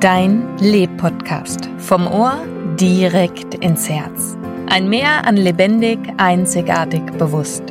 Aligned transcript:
Dein 0.00 0.56
Leb-Podcast. 0.56 1.68
Vom 1.76 2.06
Ohr 2.06 2.42
direkt 2.80 3.52
ins 3.56 3.86
Herz. 3.86 4.34
Ein 4.66 4.88
Meer 4.88 5.26
an 5.26 5.36
lebendig, 5.36 5.98
einzigartig, 6.16 7.02
bewusst. 7.18 7.64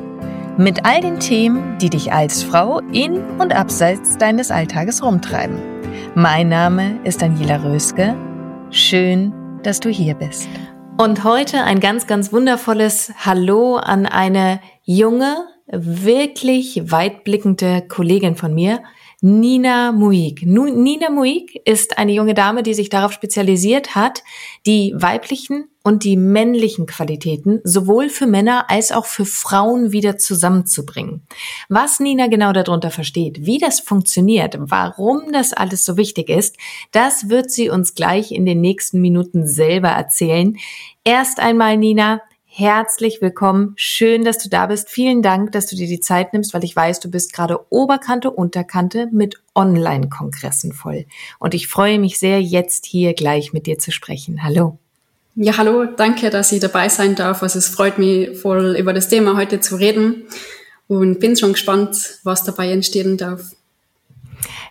Mit 0.56 0.86
all 0.86 1.02
den 1.02 1.20
Themen, 1.20 1.80
die 1.80 1.90
dich 1.90 2.14
als 2.14 2.44
Frau 2.44 2.82
in 2.92 3.20
und 3.40 3.52
abseits 3.52 4.20
deines 4.20 4.52
Alltages 4.52 5.02
rumtreiben. 5.02 5.58
Mein 6.14 6.50
Name 6.50 7.00
ist 7.04 7.24
Daniela 7.24 7.64
Röske. 7.64 8.16
Schön, 8.70 9.34
dass 9.64 9.80
du 9.80 9.90
hier 9.90 10.14
bist. 10.14 10.48
Und 11.00 11.24
heute 11.24 11.64
ein 11.64 11.80
ganz, 11.80 12.06
ganz 12.06 12.32
wundervolles 12.32 13.12
Hallo 13.26 13.78
an 13.78 14.06
eine 14.06 14.62
junge, 14.84 15.48
wirklich 15.66 16.92
weitblickende 16.92 17.88
Kollegin 17.88 18.36
von 18.36 18.54
mir, 18.54 18.84
Nina 19.22 19.92
Muig. 19.92 20.44
Nina 20.46 21.10
Muig 21.10 21.62
ist 21.66 21.98
eine 21.98 22.14
junge 22.14 22.34
Dame, 22.34 22.64
die 22.64 22.74
sich 22.74 22.88
darauf 22.88 23.12
spezialisiert 23.12 23.94
hat, 23.94 24.24
die 24.66 24.94
weiblichen 24.96 25.66
und 25.84 26.06
die 26.06 26.16
männlichen 26.16 26.86
Qualitäten 26.86 27.60
sowohl 27.66 28.08
für 28.08 28.28
Männer 28.28 28.70
als 28.70 28.94
auch 28.94 29.06
für 29.06 29.26
Frauen 29.26 29.92
wieder 29.92 30.18
zusammenzubringen. 30.18 31.28
Was 31.68 32.00
Nina 32.00 32.28
genau 32.28 32.54
darunter 32.54 32.92
versteht, 32.92 33.46
wie 33.46 33.58
das 33.58 33.82
funktioniert, 33.82 34.56
warum 34.58 35.34
das 35.34 35.52
alles 35.52 35.84
so 35.84 35.98
wichtig 35.98 36.30
ist, 36.30 36.56
das 36.92 37.28
wird 37.28 37.52
sie 37.52 37.70
uns 37.70 37.96
gleich 37.96 38.32
in 38.32 38.46
den 38.46 38.62
nächsten 38.62 39.02
Minuten 39.02 39.46
selber 39.46 39.90
erzählen. 39.90 40.56
Erst 41.04 41.42
einmal, 41.42 41.76
Nina, 41.76 42.22
herzlich 42.60 43.22
willkommen. 43.22 43.72
Schön, 43.78 44.26
dass 44.26 44.38
du 44.38 44.50
da 44.50 44.66
bist. 44.66 44.90
Vielen 44.90 45.22
Dank, 45.22 45.54
dass 45.54 45.68
du 45.68 45.78
dir 45.78 45.88
die 45.88 46.02
Zeit 46.02 46.34
nimmst, 46.34 46.54
weil 46.54 46.66
ich 46.66 46.76
weiß, 46.76 47.00
du 47.00 47.10
bist 47.10 47.32
gerade 47.32 47.58
Oberkante, 47.70 48.32
Unterkante 48.32 49.08
mit 49.14 49.42
Online-Kongressen 49.56 50.74
voll. 50.74 51.06
Und 51.40 51.54
ich 51.54 51.70
freue 51.70 52.00
mich 52.00 52.20
sehr, 52.20 52.42
jetzt 52.42 52.86
hier 52.86 53.14
gleich 53.14 53.54
mit 53.54 53.66
dir 53.66 53.80
zu 53.80 53.92
sprechen. 53.92 54.44
Hallo. 54.44 54.78
Ja, 55.36 55.56
hallo, 55.58 55.86
danke, 55.86 56.30
dass 56.30 56.52
ich 56.52 56.60
dabei 56.60 56.90
sein 56.90 57.16
darf. 57.16 57.42
Also 57.44 57.60
es 57.60 57.70
freut 57.70 57.98
mich 57.98 58.38
voll, 58.38 58.76
über 58.78 58.92
das 58.92 59.08
Thema 59.08 59.38
heute 59.38 59.62
zu 59.62 59.78
reden 59.78 60.26
und 60.88 61.22
bin 61.22 61.38
schon 61.38 61.54
gespannt, 61.54 62.20
was 62.24 62.44
dabei 62.44 62.72
entstehen 62.72 63.16
darf. 63.16 63.54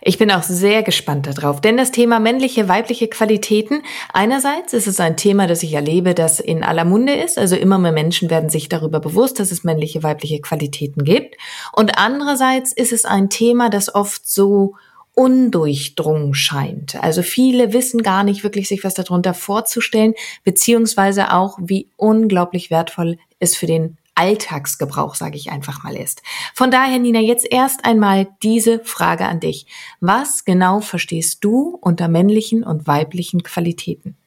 Ich 0.01 0.17
bin 0.17 0.31
auch 0.31 0.43
sehr 0.43 0.83
gespannt 0.83 1.27
darauf, 1.27 1.61
denn 1.61 1.77
das 1.77 1.91
Thema 1.91 2.19
männliche, 2.19 2.67
weibliche 2.67 3.07
Qualitäten, 3.07 3.81
einerseits 4.13 4.73
ist 4.73 4.87
es 4.87 4.99
ein 4.99 5.17
Thema, 5.17 5.47
das 5.47 5.63
ich 5.63 5.73
erlebe, 5.73 6.13
das 6.13 6.39
in 6.39 6.63
aller 6.63 6.85
Munde 6.85 7.13
ist, 7.13 7.37
also 7.37 7.55
immer 7.55 7.77
mehr 7.77 7.91
Menschen 7.91 8.29
werden 8.29 8.49
sich 8.49 8.69
darüber 8.69 8.99
bewusst, 8.99 9.39
dass 9.39 9.51
es 9.51 9.63
männliche, 9.63 10.03
weibliche 10.03 10.41
Qualitäten 10.41 11.03
gibt. 11.03 11.35
Und 11.73 11.97
andererseits 11.97 12.71
ist 12.71 12.93
es 12.93 13.05
ein 13.05 13.29
Thema, 13.29 13.69
das 13.69 13.93
oft 13.93 14.27
so 14.27 14.75
undurchdrungen 15.19 16.33
scheint. 16.33 16.95
Also 17.03 17.23
viele 17.23 17.73
wissen 17.73 18.03
gar 18.03 18.23
nicht 18.23 18.43
wirklich, 18.43 18.69
sich 18.69 18.85
was 18.85 18.93
darunter 18.93 19.33
vorzustellen, 19.33 20.13
beziehungsweise 20.45 21.33
auch, 21.33 21.57
wie 21.61 21.89
unglaublich 21.97 22.71
wertvoll 22.71 23.17
es 23.39 23.55
für 23.57 23.65
den 23.65 23.97
Alltagsgebrauch, 24.19 25.15
sage 25.15 25.37
ich 25.37 25.49
einfach 25.49 25.83
mal 25.83 25.95
ist. 25.95 26.21
Von 26.53 26.71
daher, 26.71 26.99
Nina, 26.99 27.21
jetzt 27.21 27.47
erst 27.49 27.85
einmal 27.85 28.27
diese 28.43 28.79
Frage 28.83 29.25
an 29.25 29.39
dich. 29.39 29.65
Was 30.01 30.43
genau 30.43 30.81
verstehst 30.81 31.37
du 31.45 31.77
unter 31.79 32.09
männlichen 32.09 32.63
und 32.65 32.85
weiblichen 32.85 33.43
Qualitäten? 33.43 34.17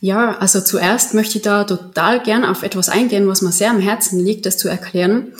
Ja, 0.00 0.36
also 0.38 0.60
zuerst 0.60 1.14
möchte 1.14 1.38
ich 1.38 1.42
da 1.42 1.64
total 1.64 2.20
gern 2.22 2.44
auf 2.44 2.64
etwas 2.64 2.88
eingehen, 2.88 3.28
was 3.28 3.40
mir 3.40 3.52
sehr 3.52 3.70
am 3.70 3.80
Herzen 3.80 4.18
liegt, 4.24 4.46
das 4.46 4.58
zu 4.58 4.68
erklären. 4.68 5.32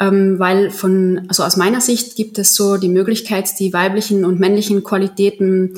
Ähm, 0.00 0.40
weil 0.40 0.70
von, 0.70 1.26
also 1.28 1.44
aus 1.44 1.56
meiner 1.56 1.80
Sicht 1.80 2.16
gibt 2.16 2.38
es 2.38 2.56
so 2.56 2.76
die 2.78 2.88
Möglichkeit, 2.88 3.48
die 3.60 3.72
weiblichen 3.72 4.24
und 4.24 4.40
männlichen 4.40 4.82
Qualitäten 4.82 5.74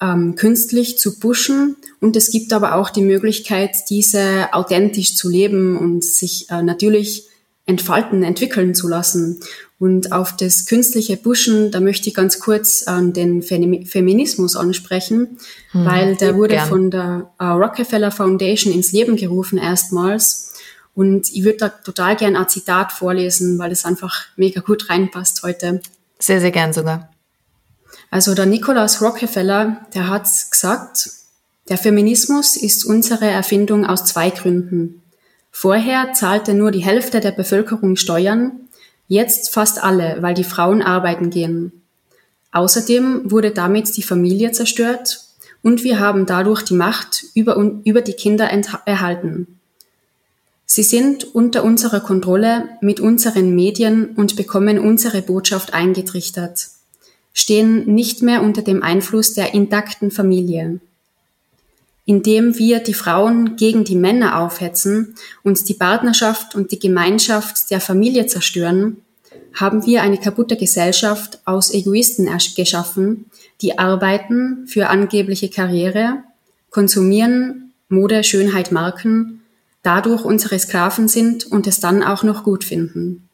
ähm, 0.00 0.36
künstlich 0.36 0.98
zu 0.98 1.18
pushen. 1.18 1.76
Und 2.00 2.16
es 2.16 2.30
gibt 2.30 2.52
aber 2.52 2.74
auch 2.74 2.90
die 2.90 3.02
Möglichkeit, 3.02 3.70
diese 3.90 4.52
authentisch 4.52 5.16
zu 5.16 5.28
leben 5.28 5.76
und 5.76 6.04
sich 6.04 6.48
äh, 6.50 6.62
natürlich 6.62 7.24
entfalten, 7.66 8.22
entwickeln 8.22 8.74
zu 8.74 8.88
lassen. 8.88 9.40
Und 9.78 10.12
auf 10.12 10.34
das 10.34 10.66
künstliche 10.66 11.16
Pushen, 11.16 11.70
da 11.70 11.80
möchte 11.80 12.08
ich 12.08 12.14
ganz 12.14 12.40
kurz 12.40 12.84
äh, 12.86 13.12
den 13.12 13.42
Feminismus 13.42 14.56
ansprechen, 14.56 15.38
hm, 15.70 15.84
weil 15.84 16.16
der 16.16 16.36
wurde 16.36 16.54
gern. 16.54 16.68
von 16.68 16.90
der 16.90 17.30
äh, 17.38 17.44
Rockefeller 17.44 18.10
Foundation 18.10 18.72
ins 18.72 18.92
Leben 18.92 19.16
gerufen 19.16 19.58
erstmals. 19.58 20.54
Und 20.94 21.30
ich 21.32 21.44
würde 21.44 21.58
da 21.58 21.68
total 21.68 22.16
gern 22.16 22.34
ein 22.34 22.48
Zitat 22.48 22.90
vorlesen, 22.90 23.56
weil 23.58 23.70
es 23.70 23.84
einfach 23.84 24.24
mega 24.34 24.60
gut 24.60 24.90
reinpasst 24.90 25.44
heute. 25.44 25.80
Sehr, 26.18 26.40
sehr 26.40 26.50
gern 26.50 26.72
sogar. 26.72 27.10
Also 28.10 28.34
der 28.34 28.46
Nikolaus 28.46 29.02
Rockefeller, 29.02 29.86
der 29.94 30.08
hat 30.08 30.28
gesagt, 30.50 31.10
der 31.68 31.76
Feminismus 31.76 32.56
ist 32.56 32.84
unsere 32.84 33.26
Erfindung 33.26 33.84
aus 33.84 34.04
zwei 34.06 34.30
Gründen. 34.30 35.02
Vorher 35.50 36.14
zahlte 36.14 36.54
nur 36.54 36.70
die 36.70 36.84
Hälfte 36.84 37.20
der 37.20 37.32
Bevölkerung 37.32 37.96
Steuern, 37.96 38.52
jetzt 39.06 39.50
fast 39.50 39.82
alle, 39.82 40.18
weil 40.20 40.34
die 40.34 40.44
Frauen 40.44 40.80
arbeiten 40.82 41.30
gehen. 41.30 41.82
Außerdem 42.52 43.30
wurde 43.30 43.50
damit 43.50 43.96
die 43.96 44.02
Familie 44.02 44.52
zerstört 44.52 45.20
und 45.62 45.84
wir 45.84 46.00
haben 46.00 46.24
dadurch 46.24 46.62
die 46.62 46.74
Macht 46.74 47.24
über, 47.34 47.56
über 47.84 48.00
die 48.00 48.14
Kinder 48.14 48.48
erhalten. 48.86 49.58
Sie 50.64 50.82
sind 50.82 51.34
unter 51.34 51.64
unserer 51.64 52.00
Kontrolle 52.00 52.68
mit 52.80 53.00
unseren 53.00 53.54
Medien 53.54 54.10
und 54.16 54.36
bekommen 54.36 54.78
unsere 54.78 55.20
Botschaft 55.20 55.74
eingetrichtert 55.74 56.68
stehen 57.38 57.94
nicht 57.94 58.20
mehr 58.20 58.42
unter 58.42 58.62
dem 58.62 58.82
Einfluss 58.82 59.32
der 59.32 59.54
intakten 59.54 60.10
Familie. 60.10 60.80
Indem 62.04 62.58
wir 62.58 62.80
die 62.80 62.94
Frauen 62.94 63.54
gegen 63.54 63.84
die 63.84 63.94
Männer 63.94 64.40
aufhetzen 64.40 65.14
und 65.44 65.68
die 65.68 65.74
Partnerschaft 65.74 66.56
und 66.56 66.72
die 66.72 66.80
Gemeinschaft 66.80 67.70
der 67.70 67.80
Familie 67.80 68.26
zerstören, 68.26 68.96
haben 69.54 69.86
wir 69.86 70.02
eine 70.02 70.18
kaputte 70.18 70.56
Gesellschaft 70.56 71.38
aus 71.44 71.72
Egoisten 71.72 72.28
geschaffen, 72.56 73.26
die 73.60 73.78
arbeiten 73.78 74.66
für 74.66 74.88
angebliche 74.88 75.48
Karriere, 75.48 76.24
konsumieren 76.70 77.72
Mode, 77.88 78.24
Schönheit, 78.24 78.72
Marken, 78.72 79.42
dadurch 79.84 80.24
unsere 80.24 80.58
Sklaven 80.58 81.06
sind 81.06 81.46
und 81.46 81.68
es 81.68 81.78
dann 81.78 82.02
auch 82.02 82.24
noch 82.24 82.42
gut 82.42 82.64
finden. 82.64 83.27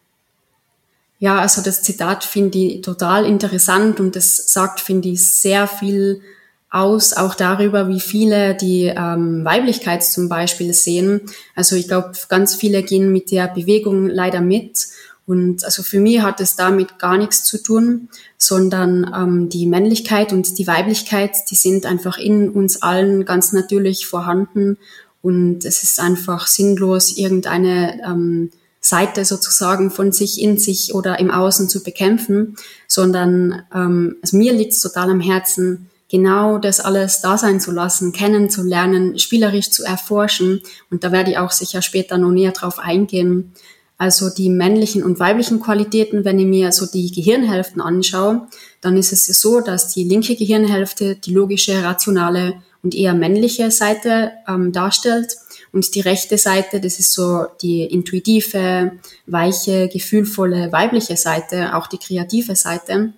Ja, 1.25 1.38
also 1.38 1.62
das 1.62 1.81
Zitat 1.81 2.23
finde 2.23 2.59
ich 2.59 2.82
total 2.82 3.25
interessant 3.25 3.99
und 3.99 4.15
das 4.15 4.53
sagt, 4.53 4.79
finde 4.79 5.09
ich, 5.09 5.25
sehr 5.26 5.67
viel 5.67 6.21
aus, 6.69 7.15
auch 7.15 7.35
darüber, 7.35 7.88
wie 7.88 8.00
viele 8.00 8.55
die 8.55 8.93
ähm, 8.94 9.43
Weiblichkeit 9.43 10.05
zum 10.05 10.29
Beispiel 10.29 10.75
sehen. 10.75 11.23
Also 11.56 11.76
ich 11.76 11.88
glaube, 11.88 12.12
ganz 12.29 12.55
viele 12.55 12.82
gehen 12.82 13.11
mit 13.11 13.31
der 13.31 13.49
Bewegung 13.49 14.09
leider 14.09 14.43
mit 14.43 14.87
Und 15.25 15.65
also 15.65 15.82
für 15.82 15.99
mich 15.99 16.21
hat 16.21 16.43
es 16.43 16.56
damit 16.56 16.99
gar 16.99 17.17
nichts 17.17 17.44
zu 17.44 17.62
tun, 17.62 18.11
sondern 18.37 19.11
ähm, 19.17 19.49
die 19.49 19.65
Männlichkeit 19.65 20.31
und 20.31 20.59
die 20.59 20.67
Weiblichkeit, 20.67 21.35
die 21.50 21.55
sind 21.55 21.87
einfach 21.87 22.19
in 22.19 22.50
uns 22.50 22.82
allen 22.82 23.25
ganz 23.25 23.55
natürlich 23.55 24.06
vorhanden. 24.06 24.76
Und 25.23 25.65
es 25.65 25.85
ist 25.85 26.00
einfach 26.00 26.49
sinnlos, 26.49 27.17
irgendeine 27.17 28.03
ähm, 28.05 28.50
Seite 28.85 29.25
sozusagen 29.25 29.91
von 29.91 30.13
sich 30.13 30.43
in 30.43 30.59
sich 30.59 30.95
oder 30.95 31.19
im 31.19 31.31
Außen 31.31 31.71
zu 31.71 31.83
bekämpfen, 31.83 32.57
sondern 32.87 33.63
ähm, 33.75 34.17
also 34.23 34.37
mir 34.37 34.53
liegt 34.53 34.75
es 34.75 34.81
total 34.81 35.11
am 35.11 35.21
Herzen, 35.21 35.89
genau 36.11 36.59
das 36.59 36.81
alles 36.81 37.23
da 37.23 37.39
sein 37.39 37.61
zu 37.61 37.73
lassen, 37.73 38.13
kennenzulernen, 38.13 39.19
spielerisch 39.19 39.71
zu 39.71 39.85
erforschen. 39.85 40.61
Und 40.91 41.03
da 41.03 41.13
werde 41.13 41.31
ich 41.31 41.39
auch 41.39 41.51
sicher 41.51 41.81
später 41.81 42.19
noch 42.19 42.31
näher 42.31 42.53
drauf 42.53 42.79
eingehen. 42.79 43.53
Also 43.97 44.29
die 44.29 44.51
männlichen 44.51 45.03
und 45.03 45.19
weiblichen 45.19 45.61
Qualitäten, 45.61 46.27
wenn 46.27 46.39
ich 46.39 46.47
mir 46.47 46.71
so 46.71 46.85
die 46.85 47.11
Gehirnhälften 47.11 47.81
anschaue, 47.81 48.49
dann 48.83 48.99
ist 48.99 49.13
es 49.13 49.25
so, 49.41 49.61
dass 49.61 49.95
die 49.95 50.05
linke 50.05 50.37
Gehirnhälfte 50.37 51.17
die 51.17 51.33
logische, 51.33 51.83
rationale 51.83 52.57
und 52.83 52.95
eher 52.95 53.15
männliche 53.15 53.71
Seite 53.71 54.33
ähm, 54.47 54.73
darstellt 54.73 55.37
und 55.75 55.94
die 55.97 56.00
rechte 56.00 56.38
Seite, 56.38 56.81
das 56.81 57.00
ist 57.00 57.12
so 57.12 57.47
die 57.61 57.82
intuitive, 57.82 58.93
weiche, 59.26 59.88
gefühlvolle 59.88 60.71
weibliche 60.71 61.17
Seite, 61.17 61.75
auch 61.75 61.88
die 61.88 61.99
kreative 61.99 62.55
Seite. 62.55 63.12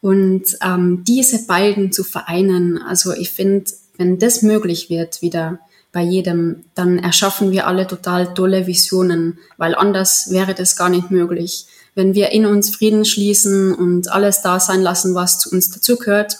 Und 0.00 0.42
ähm, 0.60 1.04
diese 1.06 1.46
beiden 1.46 1.92
zu 1.92 2.02
vereinen, 2.02 2.82
also 2.82 3.12
ich 3.12 3.30
finde, 3.30 3.70
wenn 3.96 4.18
das 4.18 4.42
möglich 4.42 4.90
wird, 4.90 5.22
wieder 5.22 5.60
bei 5.92 6.02
jedem, 6.02 6.64
dann 6.74 6.98
erschaffen 6.98 7.52
wir 7.52 7.68
alle 7.68 7.86
total 7.86 8.34
tolle 8.34 8.66
Visionen, 8.66 9.38
weil 9.56 9.76
anders 9.76 10.32
wäre 10.32 10.52
das 10.52 10.74
gar 10.76 10.88
nicht 10.88 11.12
möglich. 11.12 11.66
Wenn 11.94 12.14
wir 12.14 12.32
in 12.32 12.44
uns 12.44 12.74
Frieden 12.74 13.04
schließen 13.04 13.72
und 13.72 14.10
alles 14.10 14.42
da 14.42 14.58
sein 14.58 14.82
lassen, 14.82 15.14
was 15.14 15.38
zu 15.38 15.50
uns 15.50 15.70
dazugehört, 15.70 16.38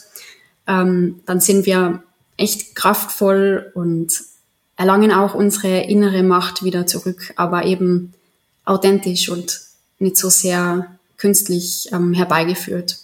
ähm, 0.66 1.20
dann 1.26 1.38
sind 1.38 1.64
wir 1.64 2.02
echt 2.36 2.74
kraftvoll 2.74 3.70
und 3.74 4.33
erlangen 4.76 5.12
auch 5.12 5.34
unsere 5.34 5.80
innere 5.82 6.22
Macht 6.22 6.64
wieder 6.64 6.86
zurück, 6.86 7.32
aber 7.36 7.64
eben 7.64 8.12
authentisch 8.64 9.28
und 9.28 9.60
nicht 9.98 10.16
so 10.16 10.28
sehr 10.28 10.86
künstlich 11.16 11.88
ähm, 11.92 12.14
herbeigeführt. 12.14 12.98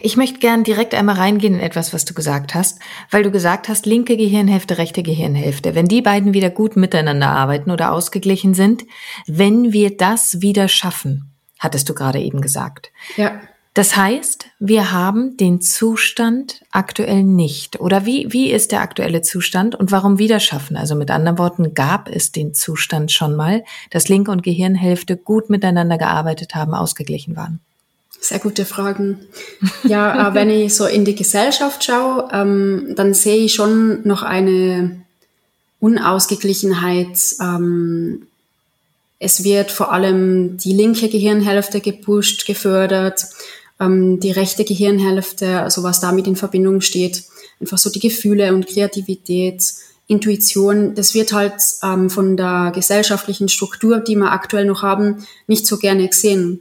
Ich 0.00 0.16
möchte 0.16 0.38
gern 0.38 0.64
direkt 0.64 0.94
einmal 0.94 1.16
reingehen 1.16 1.54
in 1.54 1.60
etwas, 1.60 1.92
was 1.92 2.04
du 2.04 2.14
gesagt 2.14 2.54
hast, 2.54 2.78
weil 3.10 3.22
du 3.22 3.30
gesagt 3.30 3.68
hast, 3.68 3.86
linke 3.86 4.16
Gehirnhälfte, 4.16 4.78
rechte 4.78 5.02
Gehirnhälfte. 5.02 5.74
Wenn 5.74 5.86
die 5.86 6.00
beiden 6.00 6.32
wieder 6.32 6.50
gut 6.50 6.76
miteinander 6.76 7.28
arbeiten 7.28 7.70
oder 7.70 7.92
ausgeglichen 7.92 8.54
sind, 8.54 8.84
wenn 9.26 9.72
wir 9.72 9.96
das 9.96 10.40
wieder 10.40 10.68
schaffen, 10.68 11.30
hattest 11.58 11.88
du 11.88 11.94
gerade 11.94 12.20
eben 12.20 12.40
gesagt. 12.40 12.90
Ja. 13.16 13.40
Das 13.74 13.96
heißt, 13.96 14.46
wir 14.58 14.90
haben 14.90 15.36
den 15.36 15.60
Zustand 15.60 16.62
aktuell 16.72 17.22
nicht. 17.22 17.78
Oder 17.80 18.06
wie, 18.06 18.32
wie 18.32 18.50
ist 18.50 18.72
der 18.72 18.80
aktuelle 18.80 19.22
Zustand 19.22 19.74
und 19.74 19.92
warum 19.92 20.18
wieder 20.18 20.40
schaffen? 20.40 20.76
Also 20.76 20.94
mit 20.94 21.10
anderen 21.10 21.38
Worten, 21.38 21.74
gab 21.74 22.08
es 22.08 22.32
den 22.32 22.54
Zustand 22.54 23.12
schon 23.12 23.36
mal, 23.36 23.64
dass 23.90 24.08
linke 24.08 24.30
und 24.30 24.42
Gehirnhälfte 24.42 25.16
gut 25.16 25.48
miteinander 25.48 25.96
gearbeitet 25.96 26.54
haben, 26.54 26.74
ausgeglichen 26.74 27.36
waren? 27.36 27.60
Sehr 28.20 28.40
gute 28.40 28.64
Fragen. 28.64 29.20
Ja, 29.84 30.30
äh, 30.30 30.34
wenn 30.34 30.50
ich 30.50 30.74
so 30.74 30.86
in 30.86 31.04
die 31.04 31.14
Gesellschaft 31.14 31.84
schaue, 31.84 32.28
ähm, 32.32 32.94
dann 32.96 33.14
sehe 33.14 33.44
ich 33.44 33.54
schon 33.54 34.06
noch 34.06 34.22
eine 34.22 35.02
Unausgeglichenheit. 35.78 37.16
Ähm, 37.40 38.26
es 39.20 39.44
wird 39.44 39.70
vor 39.70 39.92
allem 39.92 40.58
die 40.58 40.72
linke 40.72 41.08
Gehirnhälfte 41.08 41.80
gepusht, 41.80 42.46
gefördert 42.46 43.26
ähm, 43.80 44.20
die 44.20 44.30
rechte 44.30 44.64
Gehirnhälfte, 44.64 45.60
also 45.60 45.82
was 45.82 46.00
damit 46.00 46.26
in 46.26 46.36
Verbindung 46.36 46.80
steht, 46.80 47.24
einfach 47.60 47.78
so 47.78 47.90
die 47.90 48.00
Gefühle 48.00 48.54
und 48.54 48.66
Kreativität, 48.66 49.62
Intuition, 50.06 50.94
das 50.94 51.14
wird 51.14 51.32
halt 51.32 51.60
ähm, 51.82 52.08
von 52.08 52.36
der 52.36 52.72
gesellschaftlichen 52.74 53.48
Struktur, 53.48 54.00
die 54.00 54.16
wir 54.16 54.32
aktuell 54.32 54.64
noch 54.64 54.82
haben, 54.82 55.26
nicht 55.46 55.66
so 55.66 55.76
gerne 55.76 56.08
gesehen. 56.08 56.60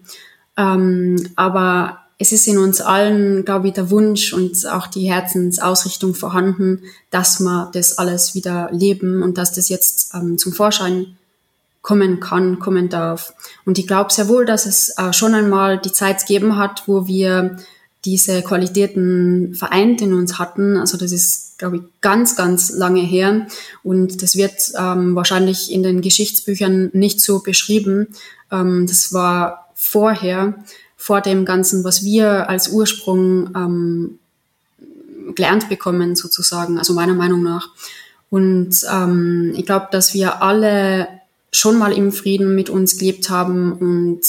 Ähm, 0.57 1.15
aber 1.35 1.99
es 2.19 2.31
ist 2.31 2.47
in 2.47 2.57
uns 2.57 2.81
allen, 2.81 3.45
glaube 3.45 3.67
ich, 3.67 3.73
der 3.73 3.89
Wunsch 3.89 4.33
und 4.33 4.67
auch 4.67 4.87
die 4.87 5.09
Herzensausrichtung 5.11 6.13
vorhanden, 6.13 6.81
dass 7.09 7.39
wir 7.39 7.69
das 7.73 7.97
alles 7.97 8.35
wieder 8.35 8.69
leben 8.71 9.21
und 9.21 9.37
dass 9.37 9.53
das 9.53 9.69
jetzt 9.69 10.13
ähm, 10.13 10.37
zum 10.37 10.51
Vorschein 10.51 11.15
kommen 11.87 12.19
kann, 12.19 12.59
kommen 12.59 12.89
darf. 12.89 13.33
Und 13.63 13.79
ich 13.79 13.87
glaube 13.87 14.11
sehr 14.11 14.27
wohl, 14.27 14.45
dass 14.45 14.65
es 14.65 14.89
äh, 14.97 15.13
schon 15.13 15.33
einmal 15.33 15.77
die 15.77 15.93
Zeit 15.93 16.27
gegeben 16.27 16.57
hat, 16.57 16.83
wo 16.85 17.07
wir 17.07 17.55
diese 18.03 18.41
Qualitäten 18.41 19.55
vereint 19.55 20.01
in 20.01 20.13
uns 20.13 20.37
hatten. 20.37 20.75
Also 20.75 20.97
das 20.97 21.13
ist, 21.13 21.57
glaube 21.57 21.77
ich, 21.77 21.81
ganz, 22.01 22.35
ganz 22.35 22.71
lange 22.71 22.99
her. 22.99 23.47
Und 23.83 24.21
das 24.21 24.35
wird 24.35 24.73
ähm, 24.77 25.15
wahrscheinlich 25.15 25.71
in 25.71 25.81
den 25.81 26.01
Geschichtsbüchern 26.01 26.89
nicht 26.91 27.21
so 27.21 27.39
beschrieben. 27.39 28.07
Ähm, 28.51 28.85
das 28.85 29.13
war 29.13 29.69
vorher, 29.73 30.55
vor 30.97 31.21
dem 31.21 31.45
Ganzen, 31.45 31.85
was 31.85 32.03
wir 32.03 32.49
als 32.49 32.67
Ursprung 32.67 33.51
ähm, 33.55 34.19
gelernt 35.35 35.69
bekommen, 35.69 36.17
sozusagen, 36.17 36.77
also 36.77 36.91
meiner 36.91 37.13
Meinung 37.13 37.43
nach. 37.43 37.69
Und 38.29 38.75
ähm, 38.91 39.53
ich 39.55 39.65
glaube, 39.65 39.87
dass 39.89 40.13
wir 40.13 40.41
alle 40.41 41.16
schon 41.57 41.77
mal 41.77 41.91
im 41.91 42.11
Frieden 42.11 42.55
mit 42.55 42.69
uns 42.69 42.97
gelebt 42.97 43.29
haben 43.29 43.73
und 43.73 44.21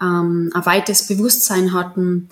ähm, 0.00 0.50
ein 0.54 0.66
weites 0.66 1.06
Bewusstsein 1.06 1.72
hatten, 1.72 2.28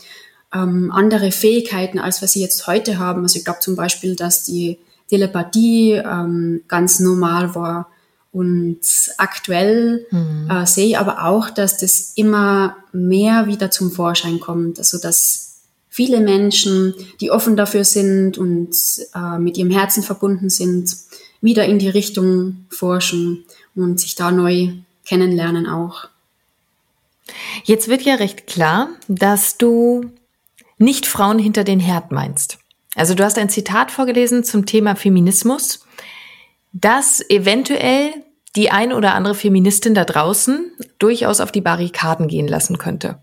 ähm, 0.55 0.93
andere 0.93 1.33
Fähigkeiten, 1.33 1.99
als 1.99 2.21
wir 2.21 2.29
sie 2.29 2.43
jetzt 2.43 2.67
heute 2.67 2.99
haben. 2.99 3.23
Also 3.23 3.39
ich 3.39 3.45
glaube 3.45 3.61
zum 3.61 3.77
Beispiel, 3.77 4.15
dass 4.15 4.45
die 4.45 4.79
Telepathie 5.09 5.93
ähm, 5.93 6.63
ganz 6.69 7.01
normal 7.01 7.55
war. 7.55 7.89
Und 8.31 8.81
aktuell 9.19 10.07
mhm. 10.11 10.51
äh, 10.51 10.67
sehe 10.67 10.87
ich 10.87 10.99
aber 10.99 11.25
auch, 11.25 11.51
dass 11.51 11.79
das 11.79 12.13
immer 12.15 12.77
mehr 12.93 13.47
wieder 13.47 13.71
zum 13.71 13.91
Vorschein 13.91 14.41
kommt. 14.41 14.79
Also 14.79 14.99
dass 14.99 15.63
viele 15.89 16.21
Menschen, 16.21 16.95
die 17.21 17.31
offen 17.31 17.57
dafür 17.57 17.85
sind 17.85 18.37
und 18.39 18.75
äh, 19.15 19.39
mit 19.39 19.57
ihrem 19.57 19.71
Herzen 19.71 20.03
verbunden 20.03 20.51
sind, 20.51 20.95
wieder 21.43 21.67
in 21.67 21.79
die 21.79 21.91
Richtung 21.91 22.67
forschen 22.71 23.45
und 23.75 24.01
sich 24.01 24.15
da 24.15 24.31
neu 24.31 24.73
kennenlernen 25.05 25.67
auch. 25.67 26.09
Jetzt 27.65 27.89
wird 27.89 28.03
ja 28.03 28.17
recht 28.17 28.47
klar, 28.47 28.89
dass 29.09 29.57
du 29.57 30.11
nicht 30.79 31.07
Frauen 31.07 31.39
hinter 31.39 31.65
den 31.65 31.81
Herd 31.81 32.11
meinst. 32.11 32.59
Also 32.95 33.15
du 33.15 33.25
hast 33.25 33.39
ein 33.39 33.49
Zitat 33.49 33.91
vorgelesen 33.91 34.45
zum 34.45 34.67
Thema 34.67 34.97
Feminismus, 34.97 35.87
das 36.73 37.25
eventuell 37.31 38.13
die 38.57 38.71
ein 38.71 38.93
oder 38.93 39.15
andere 39.15 39.35
Feministin 39.35 39.95
da 39.95 40.05
draußen 40.05 40.73
durchaus 40.99 41.41
auf 41.41 41.53
die 41.53 41.63
Barrikaden 41.63 42.29
gehen 42.29 42.49
lassen 42.49 42.77
könnte. 42.77 43.19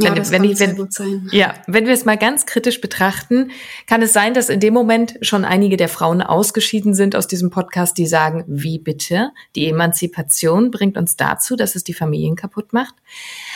Ja, 0.00 0.14
wenn, 0.14 0.30
wenn, 0.30 0.44
ich, 0.44 0.60
wenn. 0.60 1.28
Ja, 1.32 1.54
wenn 1.66 1.86
wir 1.86 1.92
es 1.92 2.04
mal 2.04 2.16
ganz 2.16 2.46
kritisch 2.46 2.80
betrachten, 2.80 3.50
kann 3.88 4.00
es 4.00 4.12
sein, 4.12 4.32
dass 4.32 4.48
in 4.48 4.60
dem 4.60 4.72
Moment 4.72 5.18
schon 5.22 5.44
einige 5.44 5.76
der 5.76 5.88
Frauen 5.88 6.22
ausgeschieden 6.22 6.94
sind 6.94 7.16
aus 7.16 7.26
diesem 7.26 7.50
Podcast, 7.50 7.98
die 7.98 8.06
sagen, 8.06 8.44
wie 8.46 8.78
bitte? 8.78 9.32
Die 9.56 9.66
Emanzipation 9.66 10.70
bringt 10.70 10.96
uns 10.96 11.16
dazu, 11.16 11.56
dass 11.56 11.74
es 11.74 11.82
die 11.82 11.94
Familien 11.94 12.36
kaputt 12.36 12.72
macht. 12.72 12.94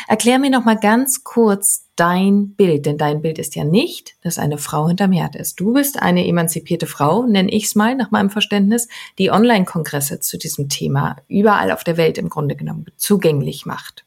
Erklär 0.09 0.41
mir 0.41 0.51
noch 0.51 0.65
mal 0.65 0.77
ganz 0.77 1.23
kurz 1.23 1.87
dein 1.95 2.55
Bild, 2.55 2.87
denn 2.87 2.99
dein 2.99 3.23
Bild 3.23 3.39
ist 3.39 3.55
ja 3.55 3.63
nicht, 3.63 4.15
dass 4.23 4.41
eine 4.41 4.59
Frau 4.59 4.89
hinterm 4.89 5.13
Herd 5.13 5.37
ist. 5.37 5.61
Du 5.61 5.75
bist 5.75 6.03
eine 6.03 6.27
emanzipierte 6.27 6.89
Frau, 6.89 7.25
nenne 7.25 7.53
ich 7.53 7.67
es 7.67 7.75
mal 7.77 7.95
nach 7.95 8.11
meinem 8.11 8.31
Verständnis, 8.31 8.89
die 9.19 9.31
Online-Kongresse 9.31 10.19
zu 10.19 10.39
diesem 10.39 10.69
Thema 10.69 11.19
überall 11.29 11.71
auf 11.71 11.85
der 11.85 11.97
Welt 11.97 12.19
im 12.19 12.31
Grunde 12.31 12.57
genommen 12.57 12.87
zugänglich 12.97 13.65
macht. 13.65 14.05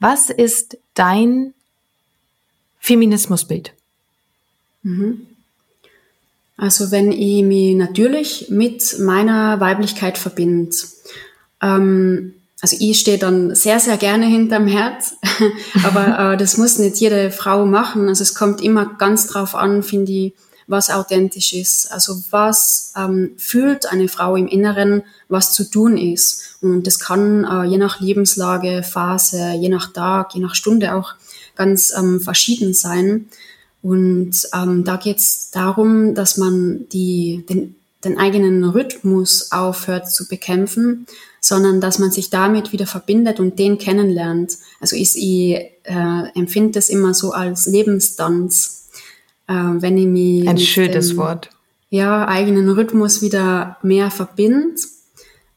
Was 0.00 0.30
ist 0.30 0.78
dein 1.00 1.54
Feminismusbild? 2.78 3.72
Mhm. 4.82 5.26
Also 6.58 6.90
wenn 6.90 7.10
ich 7.10 7.42
mich 7.42 7.74
natürlich 7.74 8.48
mit 8.50 8.98
meiner 8.98 9.60
Weiblichkeit 9.60 10.18
verbinde, 10.18 10.76
ähm, 11.62 12.34
also 12.60 12.76
ich 12.78 12.98
stehe 12.98 13.16
dann 13.16 13.54
sehr, 13.54 13.80
sehr 13.80 13.96
gerne 13.96 14.26
hinterm 14.26 14.66
Herz, 14.66 15.14
aber 15.84 16.34
äh, 16.34 16.36
das 16.36 16.58
muss 16.58 16.78
nicht 16.78 16.96
jede 16.96 17.30
Frau 17.30 17.64
machen. 17.64 18.08
Also 18.08 18.22
es 18.22 18.34
kommt 18.34 18.60
immer 18.60 18.84
ganz 18.98 19.26
drauf 19.26 19.54
an, 19.54 19.82
finde 19.82 20.12
ich, 20.12 20.34
was 20.70 20.88
authentisch 20.88 21.52
ist. 21.52 21.92
Also 21.92 22.22
was 22.30 22.92
ähm, 22.96 23.32
fühlt 23.36 23.86
eine 23.90 24.08
Frau 24.08 24.36
im 24.36 24.46
Inneren, 24.46 25.02
was 25.28 25.52
zu 25.52 25.64
tun 25.68 25.96
ist. 25.96 26.56
Und 26.62 26.86
das 26.86 27.00
kann 27.00 27.44
äh, 27.44 27.64
je 27.64 27.76
nach 27.76 28.00
Lebenslage, 28.00 28.82
Phase, 28.82 29.52
je 29.58 29.68
nach 29.68 29.92
Tag, 29.92 30.34
je 30.34 30.40
nach 30.40 30.54
Stunde 30.54 30.94
auch 30.94 31.14
ganz 31.56 31.92
ähm, 31.96 32.20
verschieden 32.20 32.72
sein. 32.72 33.28
Und 33.82 34.32
ähm, 34.54 34.84
da 34.84 34.96
geht 34.96 35.18
es 35.18 35.50
darum, 35.50 36.14
dass 36.14 36.36
man 36.36 36.86
die, 36.92 37.44
den, 37.48 37.74
den 38.04 38.18
eigenen 38.18 38.62
Rhythmus 38.64 39.50
aufhört 39.50 40.10
zu 40.10 40.28
bekämpfen, 40.28 41.06
sondern 41.40 41.80
dass 41.80 41.98
man 41.98 42.10
sich 42.12 42.30
damit 42.30 42.72
wieder 42.72 42.86
verbindet 42.86 43.40
und 43.40 43.58
den 43.58 43.78
kennenlernt. 43.78 44.58
Also 44.80 44.94
ich, 44.94 45.16
ich 45.16 45.54
äh, 45.84 46.38
empfinde 46.38 46.72
das 46.72 46.90
immer 46.90 47.14
so 47.14 47.32
als 47.32 47.66
Lebenstanz, 47.66 48.79
äh, 49.50 49.82
wenn 49.82 49.98
ich 49.98 50.06
mich 50.06 50.48
ein 50.48 50.58
schönes 50.58 51.08
dem, 51.08 51.16
Wort 51.18 51.50
ja 51.90 52.26
eigenen 52.26 52.70
Rhythmus 52.70 53.20
wieder 53.20 53.76
mehr 53.82 54.10
verbinde. 54.10 54.76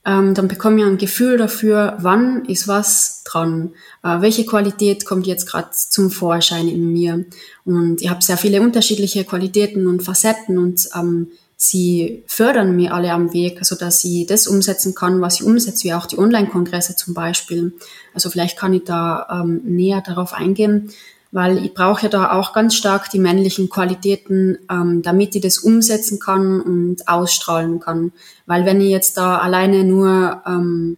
Ähm, 0.06 0.34
dann 0.34 0.50
bekomme 0.50 0.82
ich 0.82 0.86
ein 0.86 0.98
Gefühl 0.98 1.38
dafür, 1.38 1.96
wann 2.00 2.44
ist 2.46 2.68
was 2.68 3.24
dran, 3.24 3.72
äh, 4.04 4.20
welche 4.20 4.46
Qualität 4.46 5.06
kommt 5.06 5.26
jetzt 5.28 5.46
gerade 5.48 5.70
zum 5.72 6.12
Vorschein 6.12 6.68
in 6.68 6.92
mir. 6.92 7.24
Und 7.64 8.02
ich 8.02 8.10
habe 8.10 8.22
sehr 8.22 8.36
viele 8.36 8.62
unterschiedliche 8.62 9.24
Qualitäten 9.24 9.88
und 9.88 10.04
Facetten 10.04 10.58
und 10.58 10.90
ähm, 10.94 11.28
Sie 11.56 12.24
fördern 12.28 12.76
mir 12.76 12.94
alle 12.94 13.14
am 13.14 13.32
Weg, 13.32 13.64
so 13.64 13.76
dass 13.76 14.04
ich 14.04 14.26
das 14.26 14.48
umsetzen 14.48 14.96
kann, 14.96 15.22
was 15.22 15.40
ich 15.40 15.46
umsetze, 15.46 15.86
wie 15.86 15.94
auch 15.94 16.08
die 16.08 16.18
Online-Kongresse 16.18 16.98
zum 16.98 17.14
Beispiel. 17.14 17.72
Also 18.14 18.30
vielleicht 18.30 18.58
kann 18.58 18.74
ich 18.74 18.84
da 18.84 19.28
ähm, 19.32 19.62
näher 19.64 20.04
darauf 20.06 20.34
eingehen, 20.34 20.90
weil 21.34 21.58
ich 21.66 21.74
brauche 21.74 22.04
ja 22.04 22.10
da 22.10 22.32
auch 22.32 22.54
ganz 22.54 22.76
stark 22.76 23.10
die 23.10 23.20
männlichen 23.20 23.68
Qualitäten, 23.68 24.60
ähm, 24.70 25.02
damit 25.02 25.36
ich 25.36 25.42
das 25.42 25.58
umsetzen 25.58 26.20
kann 26.20 26.62
und 26.62 27.08
ausstrahlen 27.08 27.80
kann. 27.80 28.12
Weil 28.46 28.66
wenn 28.66 28.80
ich 28.80 28.92
jetzt 28.92 29.18
da 29.18 29.40
alleine 29.40 29.84
nur 29.84 30.44
ähm, 30.46 30.98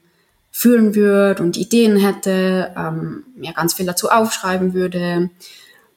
fühlen 0.51 0.93
würde 0.93 1.41
und 1.41 1.55
Ideen 1.55 1.95
hätte, 1.95 2.73
ähm, 2.77 3.23
mir 3.37 3.53
ganz 3.53 3.75
viel 3.75 3.85
dazu 3.85 4.09
aufschreiben 4.09 4.73
würde, 4.73 5.29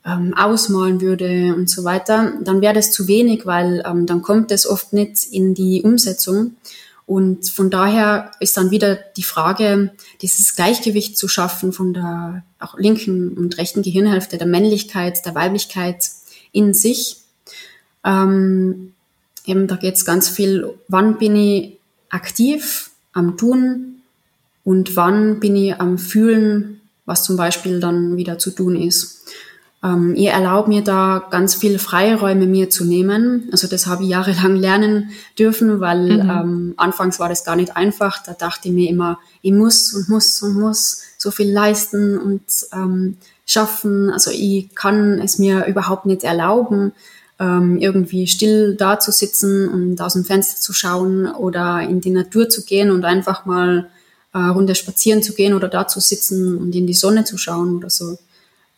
ähm, 0.07 0.35
ausmalen 0.35 1.01
würde 1.01 1.53
und 1.57 1.69
so 1.69 1.83
weiter, 1.83 2.35
dann 2.41 2.61
wäre 2.61 2.75
das 2.75 2.93
zu 2.93 3.09
wenig, 3.09 3.45
weil 3.45 3.83
ähm, 3.85 4.07
dann 4.07 4.23
kommt 4.23 4.53
es 4.53 4.69
oft 4.69 4.93
nicht 4.93 5.33
in 5.33 5.55
die 5.55 5.83
Umsetzung. 5.83 6.53
Und 7.09 7.49
von 7.49 7.71
daher 7.71 8.33
ist 8.39 8.59
dann 8.59 8.71
wieder 8.71 8.97
die 9.17 9.23
Frage, 9.23 9.93
dieses 10.21 10.55
Gleichgewicht 10.55 11.17
zu 11.17 11.27
schaffen 11.27 11.73
von 11.73 11.95
der 11.95 12.45
auch 12.59 12.79
linken 12.79 13.33
und 13.33 13.57
rechten 13.57 13.81
Gehirnhälfte, 13.81 14.37
der 14.37 14.47
Männlichkeit, 14.47 15.25
der 15.25 15.35
Weiblichkeit 15.35 16.05
in 16.53 16.75
sich. 16.75 17.23
Ähm, 18.05 18.93
eben 19.47 19.67
da 19.69 19.77
geht 19.77 19.95
es 19.95 20.05
ganz 20.05 20.29
viel, 20.29 20.69
wann 20.89 21.17
bin 21.17 21.35
ich 21.35 21.79
aktiv 22.11 22.91
am 23.15 23.39
Tun 23.39 24.03
und 24.63 24.95
wann 24.95 25.41
bin 25.41 25.57
ich 25.57 25.81
am 25.81 25.97
Fühlen, 25.97 26.83
was 27.07 27.25
zum 27.25 27.39
Beispiel 27.39 27.81
dann 27.81 28.19
wieder 28.19 28.39
zu 28.39 28.51
tun 28.51 28.77
ist. 28.77 29.25
Ähm, 29.83 30.17
ihr 30.17 30.33
erlaubt 30.33 30.67
mir 30.67 30.83
da 30.83 31.25
ganz 31.31 31.55
viele 31.55 31.79
Freiräume 31.79 32.47
mir 32.47 32.69
zu 32.69 32.85
nehmen. 32.85 33.49
Also 33.53 33.69
das 33.69 33.87
habe 33.87 34.03
ich 34.03 34.11
jahrelang 34.11 34.57
lernen 34.57 35.11
dürfen, 35.39 35.81
weil 35.81 36.23
mhm. 36.23 36.31
ähm, 36.31 36.75
anfangs 36.77 37.21
war 37.21 37.29
das 37.29 37.45
gar 37.45 37.57
nicht 37.57 37.77
einfach. 37.77 38.23
Da 38.25 38.33
dachte 38.33 38.69
ich 38.69 38.75
mir 38.75 38.91
immer, 38.91 39.19
ich 39.41 39.53
muss 39.53 39.95
und 39.95 40.09
muss 40.09 40.43
und 40.43 40.55
muss 40.55 41.03
so 41.17 41.31
viel 41.31 41.53
leisten 41.53 42.19
und 42.19 42.43
ähm, 42.73 43.19
schaffen. 43.47 44.11
Also 44.11 44.31
ich 44.33 44.75
kann 44.75 45.21
es 45.21 45.39
mir 45.39 45.67
überhaupt 45.67 46.07
nicht 46.07 46.25
erlauben, 46.25 46.93
ähm, 47.39 47.79
irgendwie 47.79 48.27
still 48.27 48.75
da 48.75 48.99
zu 48.99 49.13
sitzen 49.13 49.69
und 49.69 50.01
aus 50.01 50.15
dem 50.15 50.25
Fenster 50.25 50.61
zu 50.61 50.73
schauen 50.73 51.27
oder 51.27 51.83
in 51.83 52.01
die 52.01 52.11
Natur 52.11 52.49
zu 52.49 52.65
gehen 52.65 52.91
und 52.91 53.05
einfach 53.05 53.47
mal 53.47 53.89
äh, 54.35 54.39
runter 54.39 54.75
spazieren 54.75 55.23
zu 55.23 55.35
gehen 55.35 55.55
oder 55.55 55.69
da 55.69 55.87
zu 55.87 56.01
sitzen 56.01 56.59
und 56.59 56.75
in 56.75 56.87
die 56.89 56.95
Sonne 56.95 57.25
zu 57.25 57.39
schauen 57.39 57.77
oder 57.77 57.91
so. 57.91 58.19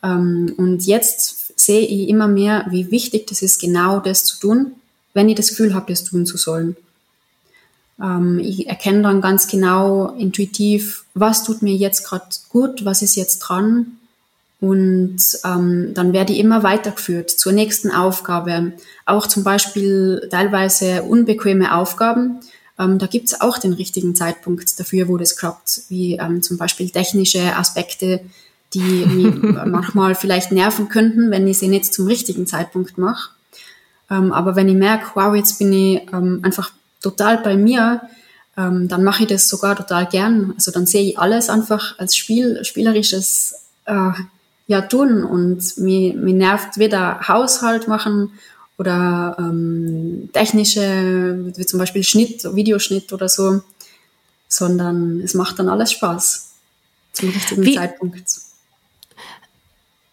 Ähm, 0.02 0.54
und 0.56 0.86
jetzt 0.86 1.58
sehe 1.58 1.82
ich 1.82 2.08
immer 2.08 2.28
mehr, 2.28 2.66
wie 2.70 2.90
wichtig 2.90 3.26
das 3.26 3.42
ist, 3.42 3.60
genau 3.60 4.00
das 4.00 4.24
zu 4.24 4.38
tun, 4.40 4.72
wenn 5.12 5.28
ich 5.28 5.36
das 5.36 5.50
Gefühl 5.50 5.74
habe, 5.74 5.92
das 5.92 6.04
tun 6.04 6.26
zu 6.26 6.36
sollen. 6.36 6.76
Ähm, 8.02 8.38
ich 8.38 8.66
erkenne 8.66 9.02
dann 9.02 9.20
ganz 9.20 9.46
genau 9.46 10.14
intuitiv, 10.16 11.04
was 11.14 11.44
tut 11.44 11.62
mir 11.62 11.74
jetzt 11.74 12.04
gerade 12.04 12.24
gut, 12.48 12.84
was 12.84 13.02
ist 13.02 13.16
jetzt 13.16 13.40
dran. 13.40 13.98
Und 14.60 15.18
ähm, 15.44 15.92
dann 15.94 16.12
werde 16.12 16.34
ich 16.34 16.38
immer 16.38 16.62
weitergeführt 16.62 17.30
zur 17.30 17.52
nächsten 17.52 17.90
Aufgabe. 17.90 18.72
Auch 19.06 19.26
zum 19.26 19.42
Beispiel 19.42 20.28
teilweise 20.30 21.02
unbequeme 21.02 21.74
Aufgaben. 21.74 22.40
Da 22.76 23.06
gibt 23.06 23.28
es 23.28 23.40
auch 23.40 23.58
den 23.58 23.74
richtigen 23.74 24.14
Zeitpunkt 24.14 24.78
dafür, 24.78 25.08
wo 25.08 25.18
das 25.18 25.36
klappt, 25.36 25.82
wie 25.88 26.18
zum 26.40 26.56
Beispiel 26.56 26.88
technische 26.88 27.56
Aspekte, 27.56 28.20
die 28.74 29.06
mich 29.06 29.34
manchmal 29.66 30.14
vielleicht 30.14 30.52
nerven 30.52 30.88
könnten, 30.88 31.30
wenn 31.30 31.46
ich 31.46 31.58
sie 31.58 31.68
nicht 31.68 31.92
zum 31.92 32.06
richtigen 32.06 32.46
Zeitpunkt 32.46 32.98
mache. 32.98 33.30
Ähm, 34.10 34.32
aber 34.32 34.56
wenn 34.56 34.68
ich 34.68 34.76
merke, 34.76 35.10
wow, 35.14 35.34
jetzt 35.34 35.58
bin 35.58 35.72
ich 35.72 36.12
ähm, 36.12 36.40
einfach 36.42 36.72
total 37.00 37.38
bei 37.38 37.56
mir, 37.56 38.02
ähm, 38.56 38.88
dann 38.88 39.04
mache 39.04 39.22
ich 39.22 39.28
das 39.28 39.48
sogar 39.48 39.76
total 39.76 40.06
gern. 40.06 40.52
Also 40.56 40.70
dann 40.70 40.86
sehe 40.86 41.10
ich 41.10 41.18
alles 41.18 41.48
einfach 41.48 41.98
als 41.98 42.16
Spiel, 42.16 42.64
spielerisches 42.64 43.54
äh, 43.86 44.12
ja, 44.66 44.82
tun 44.82 45.24
und 45.24 45.78
mir, 45.78 46.14
mir 46.14 46.34
nervt 46.34 46.78
weder 46.78 47.26
Haushalt 47.26 47.88
machen 47.88 48.32
oder 48.78 49.36
ähm, 49.38 50.30
technische, 50.32 51.52
wie 51.54 51.66
zum 51.66 51.78
Beispiel 51.78 52.04
Schnitt, 52.04 52.44
Videoschnitt 52.54 53.12
oder 53.12 53.28
so, 53.28 53.62
sondern 54.48 55.20
es 55.20 55.34
macht 55.34 55.58
dann 55.58 55.68
alles 55.68 55.92
Spaß 55.92 56.50
zum 57.12 57.30
richtigen 57.30 57.64
wie, 57.64 57.74
Zeitpunkt. 57.74 58.40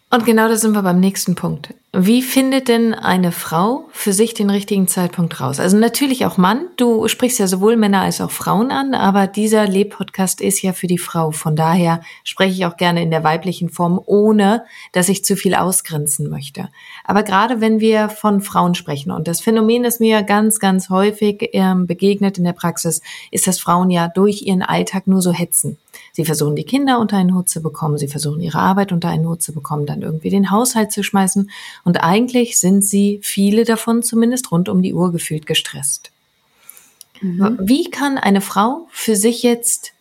Und 0.10 0.26
genau 0.26 0.48
da 0.48 0.56
sind 0.56 0.72
wir 0.72 0.84
beim 0.84 1.02
nächsten 1.02 1.36
Punkt. 1.36 1.74
Wie 1.92 2.22
findet 2.22 2.70
denn 2.70 2.94
eine 2.94 3.34
Frau 3.34 3.90
für 3.92 4.14
sich 4.14 4.34
den 4.34 4.50
richtigen 4.50 4.88
Zeitpunkt 4.88 5.42
raus? 5.42 5.60
Also 5.60 5.76
natürlich 5.76 6.26
auch 6.26 6.38
Mann. 6.38 6.68
Du 6.78 7.08
sprichst 7.10 7.40
ja 7.40 7.48
sowohl 7.48 7.76
Männer 7.76 8.02
als 8.02 8.22
auch 8.22 8.32
Frauen 8.32 8.72
an, 8.72 8.94
aber 8.94 9.28
dieser 9.28 9.68
Leb-Podcast 9.68 10.40
ist 10.40 10.62
ja 10.62 10.72
für 10.72 10.88
die 10.88 10.98
Frau. 10.98 11.32
Von 11.32 11.58
daher 11.58 12.02
spreche 12.24 12.54
ich 12.54 12.66
auch 12.66 12.78
gerne 12.78 13.02
in 13.02 13.12
der 13.12 13.26
weiblichen 13.26 13.70
Form, 13.70 14.00
ohne 14.06 14.64
dass 14.94 15.10
ich 15.10 15.26
zu 15.26 15.36
viel 15.36 15.56
ausgrenzen 15.56 16.30
möchte. 16.30 16.70
Aber 17.04 17.24
gerade 17.24 17.60
wenn 17.60 17.82
wir 17.82 18.08
von 18.08 18.40
Frauen 18.40 18.76
sprechen 18.76 19.12
und 19.12 19.28
das 19.28 19.42
Phänomen, 19.42 19.84
das 19.84 20.00
mir 20.00 20.24
ganz, 20.24 20.60
ganz 20.60 20.90
häufig 20.90 21.50
ähm, 21.52 21.86
begegnet 21.86 22.38
in 22.38 22.46
der 22.46 22.54
Praxis, 22.54 23.02
ist, 23.32 23.48
dass 23.48 23.60
Frauen 23.60 23.90
ja 23.90 24.08
durch 24.08 24.44
ihren 24.44 24.62
Alltag 24.62 25.08
nur 25.08 25.22
so 25.22 25.34
hetzen. 25.34 25.78
Sie 26.13 26.25
versuchen 26.25 26.56
die 26.56 26.63
Kinder 26.63 27.00
unter 27.00 27.18
einen 27.18 27.36
Hut 27.36 27.50
zu 27.50 27.62
bekommen, 27.62 27.98
sie 27.98 28.08
versuchen 28.08 28.42
ihre 28.42 28.60
Arbeit 28.60 28.92
unter 28.92 29.10
einen 29.10 29.27
Hut 29.27 29.42
zu 29.42 29.54
bekommen, 29.54 29.86
dann 29.86 30.01
irgendwie 30.01 30.30
den 30.30 30.51
Haushalt 30.51 30.92
zu 30.92 31.04
schmeißen 31.04 31.50
und 31.84 32.04
eigentlich 32.04 32.60
sind 32.60 32.84
sie, 32.84 33.20
viele 33.24 33.63
davon 33.63 34.04
zumindest 34.04 34.51
rund 34.51 34.70
um 34.70 34.82
die 34.82 34.94
Uhr 34.94 35.12
gefühlt 35.12 35.46
gestresst. 35.46 36.12
Mhm. 37.22 37.58
Wie 37.62 37.89
kann 37.89 38.18
eine 38.18 38.42
Frau 38.42 38.88
für 38.92 39.16
sich 39.16 39.44
jetzt 39.44 39.94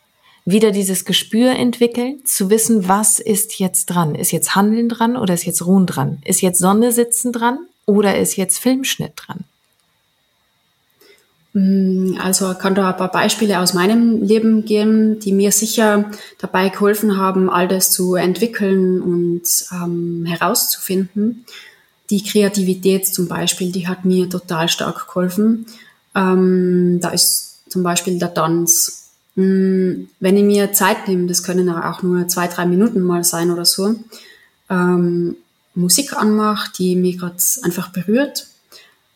wieder 0.44 0.70
dieses 0.70 1.04
Gespür 1.04 1.50
entwickeln, 1.50 2.24
zu 2.24 2.50
wissen, 2.50 2.88
was 2.88 3.18
ist 3.18 3.58
jetzt 3.58 3.86
dran? 3.86 4.14
Ist 4.14 4.30
jetzt 4.30 4.54
Handeln 4.54 4.88
dran 4.88 5.16
oder 5.16 5.34
ist 5.34 5.44
jetzt 5.44 5.66
Ruhen 5.66 5.86
dran? 5.86 6.18
Ist 6.24 6.40
jetzt 6.40 6.60
Sonne 6.60 6.92
sitzen 6.92 7.32
dran 7.32 7.58
oder 7.84 8.16
ist 8.16 8.36
jetzt 8.36 8.58
Filmschnitt 8.58 9.12
dran? 9.16 9.44
Mm, 11.56 12.18
also 12.22 12.52
kann 12.52 12.74
da 12.74 12.90
ein 12.90 12.98
paar 12.98 13.10
Beispiele 13.10 13.60
aus 13.60 13.72
meinem 13.72 14.22
Leben 14.22 14.66
geben, 14.66 15.20
die 15.20 15.32
mir 15.32 15.52
sicher 15.52 16.10
dabei 16.36 16.68
geholfen 16.68 17.16
haben, 17.16 17.48
all 17.48 17.66
das 17.66 17.90
zu 17.90 18.14
entwickeln 18.14 19.00
und 19.00 19.42
ähm, 19.72 20.26
herauszufinden. 20.26 21.46
Die 22.10 22.22
Kreativität 22.22 23.06
zum 23.06 23.26
Beispiel, 23.26 23.72
die 23.72 23.88
hat 23.88 24.04
mir 24.04 24.28
total 24.28 24.68
stark 24.68 25.06
geholfen. 25.06 25.64
Ähm, 26.14 26.98
da 27.00 27.08
ist 27.08 27.62
zum 27.70 27.82
Beispiel 27.82 28.18
der 28.18 28.34
Tanz. 28.34 29.12
Mm, 29.34 30.08
wenn 30.20 30.36
ich 30.36 30.44
mir 30.44 30.74
Zeit 30.74 31.08
nehme, 31.08 31.26
das 31.26 31.42
können 31.42 31.70
auch 31.70 32.02
nur 32.02 32.28
zwei, 32.28 32.48
drei 32.48 32.66
Minuten 32.66 33.00
mal 33.00 33.24
sein 33.24 33.50
oder 33.50 33.64
so, 33.64 33.94
ähm, 34.68 35.36
Musik 35.74 36.12
anmache, 36.18 36.70
die 36.76 36.96
mich 36.96 37.18
gerade 37.18 37.36
einfach 37.62 37.88
berührt 37.92 38.46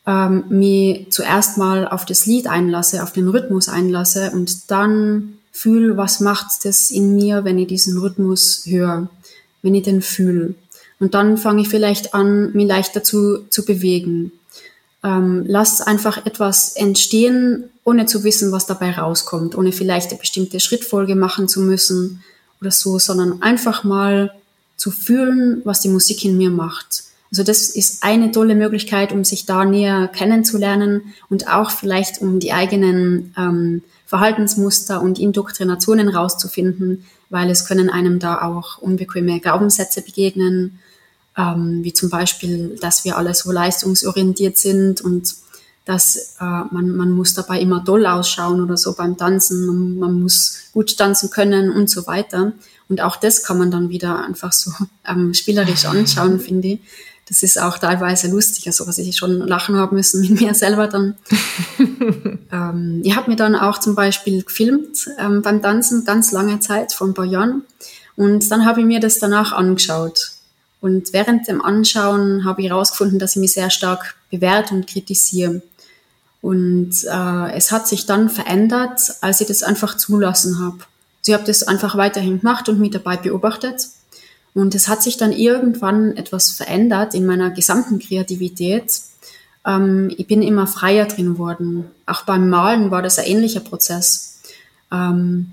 ähm, 0.06 0.44
mich 0.48 1.06
zuerst 1.10 1.58
mal 1.58 1.86
auf 1.86 2.04
das 2.04 2.26
Lied 2.26 2.46
einlasse, 2.46 3.02
auf 3.02 3.12
den 3.12 3.28
Rhythmus 3.28 3.68
einlasse 3.68 4.30
und 4.32 4.70
dann 4.70 5.34
fühle, 5.52 5.96
was 5.96 6.20
macht 6.20 6.64
das 6.64 6.90
in 6.90 7.14
mir, 7.14 7.44
wenn 7.44 7.58
ich 7.58 7.68
diesen 7.68 7.98
Rhythmus 7.98 8.62
höre, 8.66 9.08
wenn 9.62 9.74
ich 9.74 9.82
den 9.82 10.02
fühle. 10.02 10.54
Und 11.00 11.14
dann 11.14 11.36
fange 11.36 11.62
ich 11.62 11.68
vielleicht 11.68 12.14
an, 12.14 12.52
mich 12.52 12.66
leicht 12.66 12.94
dazu 12.94 13.38
zu 13.48 13.64
bewegen. 13.64 14.32
Ähm, 15.02 15.44
lass 15.46 15.80
einfach 15.80 16.26
etwas 16.26 16.76
entstehen, 16.76 17.64
ohne 17.84 18.06
zu 18.06 18.22
wissen, 18.22 18.52
was 18.52 18.66
dabei 18.66 18.92
rauskommt, 18.92 19.56
ohne 19.56 19.72
vielleicht 19.72 20.10
eine 20.10 20.18
bestimmte 20.18 20.60
Schrittfolge 20.60 21.16
machen 21.16 21.48
zu 21.48 21.60
müssen 21.60 22.22
oder 22.60 22.70
so, 22.70 22.98
sondern 22.98 23.42
einfach 23.42 23.82
mal 23.82 24.32
zu 24.76 24.90
fühlen, 24.90 25.62
was 25.64 25.80
die 25.80 25.88
Musik 25.88 26.24
in 26.24 26.36
mir 26.36 26.50
macht. 26.50 27.04
Also 27.30 27.44
das 27.44 27.68
ist 27.68 28.02
eine 28.02 28.32
tolle 28.32 28.54
Möglichkeit, 28.56 29.12
um 29.12 29.24
sich 29.24 29.46
da 29.46 29.64
näher 29.64 30.08
kennenzulernen 30.08 31.14
und 31.28 31.48
auch 31.48 31.70
vielleicht 31.70 32.20
um 32.20 32.40
die 32.40 32.52
eigenen 32.52 33.32
ähm, 33.38 33.82
Verhaltensmuster 34.06 35.00
und 35.00 35.20
Indoktrinationen 35.20 36.08
rauszufinden, 36.08 37.04
weil 37.28 37.48
es 37.48 37.66
können 37.66 37.88
einem 37.88 38.18
da 38.18 38.42
auch 38.42 38.78
unbequeme 38.78 39.38
Glaubenssätze 39.38 40.02
begegnen, 40.02 40.80
ähm, 41.38 41.84
wie 41.84 41.92
zum 41.92 42.10
Beispiel, 42.10 42.76
dass 42.80 43.04
wir 43.04 43.16
alle 43.16 43.34
so 43.34 43.52
leistungsorientiert 43.52 44.58
sind 44.58 45.00
und 45.00 45.36
dass 45.84 46.36
äh, 46.40 46.44
man, 46.44 46.96
man 46.96 47.10
muss 47.12 47.34
dabei 47.34 47.60
immer 47.60 47.80
doll 47.80 48.06
ausschauen 48.06 48.60
oder 48.60 48.76
so 48.76 48.94
beim 48.94 49.16
Tanzen, 49.16 49.66
man, 49.66 49.98
man 49.98 50.22
muss 50.22 50.70
gut 50.72 50.98
tanzen 50.98 51.30
können 51.30 51.70
und 51.70 51.88
so 51.88 52.06
weiter. 52.06 52.52
Und 52.88 53.00
auch 53.00 53.16
das 53.16 53.44
kann 53.44 53.58
man 53.58 53.70
dann 53.70 53.88
wieder 53.88 54.24
einfach 54.24 54.52
so 54.52 54.72
ähm, 55.06 55.32
spielerisch 55.32 55.84
anschauen, 55.86 56.40
finde 56.40 56.68
ich. 56.68 56.80
Das 57.30 57.44
ist 57.44 57.62
auch 57.62 57.78
teilweise 57.78 58.28
lustig, 58.28 58.66
also 58.66 58.88
was 58.88 58.98
ich 58.98 59.16
schon 59.16 59.38
lachen 59.38 59.76
haben 59.76 59.96
müssen 59.96 60.20
mit 60.20 60.40
mir 60.40 60.52
selber 60.52 60.88
dann. 60.88 61.14
ähm, 62.52 63.00
ich 63.04 63.14
habe 63.14 63.30
mir 63.30 63.36
dann 63.36 63.54
auch 63.54 63.78
zum 63.78 63.94
Beispiel 63.94 64.42
gefilmt 64.42 65.08
ähm, 65.16 65.40
beim 65.40 65.62
Tanzen 65.62 66.04
ganz 66.04 66.32
lange 66.32 66.58
Zeit, 66.58 66.92
vor 66.92 67.06
ein 67.06 67.14
paar 67.14 67.24
Jahren. 67.24 67.62
Und 68.16 68.50
dann 68.50 68.66
habe 68.66 68.80
ich 68.80 68.86
mir 68.86 68.98
das 68.98 69.20
danach 69.20 69.52
angeschaut. 69.52 70.32
Und 70.80 71.12
während 71.12 71.46
dem 71.46 71.62
Anschauen 71.62 72.44
habe 72.44 72.62
ich 72.62 72.68
herausgefunden, 72.68 73.20
dass 73.20 73.36
ich 73.36 73.40
mich 73.40 73.52
sehr 73.52 73.70
stark 73.70 74.16
bewerte 74.32 74.74
und 74.74 74.88
kritisiere. 74.88 75.62
Und 76.42 76.92
äh, 77.04 77.52
es 77.52 77.70
hat 77.70 77.86
sich 77.86 78.06
dann 78.06 78.28
verändert, 78.28 79.00
als 79.20 79.40
ich 79.40 79.46
das 79.46 79.62
einfach 79.62 79.96
zulassen 79.96 80.58
habe. 80.58 80.78
Sie 81.20 81.32
habe 81.32 81.44
das 81.44 81.62
einfach 81.62 81.96
weiterhin 81.96 82.40
gemacht 82.40 82.68
und 82.68 82.80
mich 82.80 82.90
dabei 82.90 83.16
beobachtet. 83.16 83.86
Und 84.54 84.74
es 84.74 84.88
hat 84.88 85.02
sich 85.02 85.16
dann 85.16 85.32
irgendwann 85.32 86.16
etwas 86.16 86.50
verändert 86.50 87.14
in 87.14 87.26
meiner 87.26 87.50
gesamten 87.50 87.98
Kreativität. 87.98 89.00
Ähm, 89.64 90.12
ich 90.16 90.26
bin 90.26 90.42
immer 90.42 90.66
freier 90.66 91.06
drin 91.06 91.34
geworden. 91.34 91.90
Auch 92.06 92.22
beim 92.22 92.48
Malen 92.48 92.90
war 92.90 93.02
das 93.02 93.18
ein 93.18 93.26
ähnlicher 93.26 93.60
Prozess. 93.60 94.40
Ähm, 94.90 95.52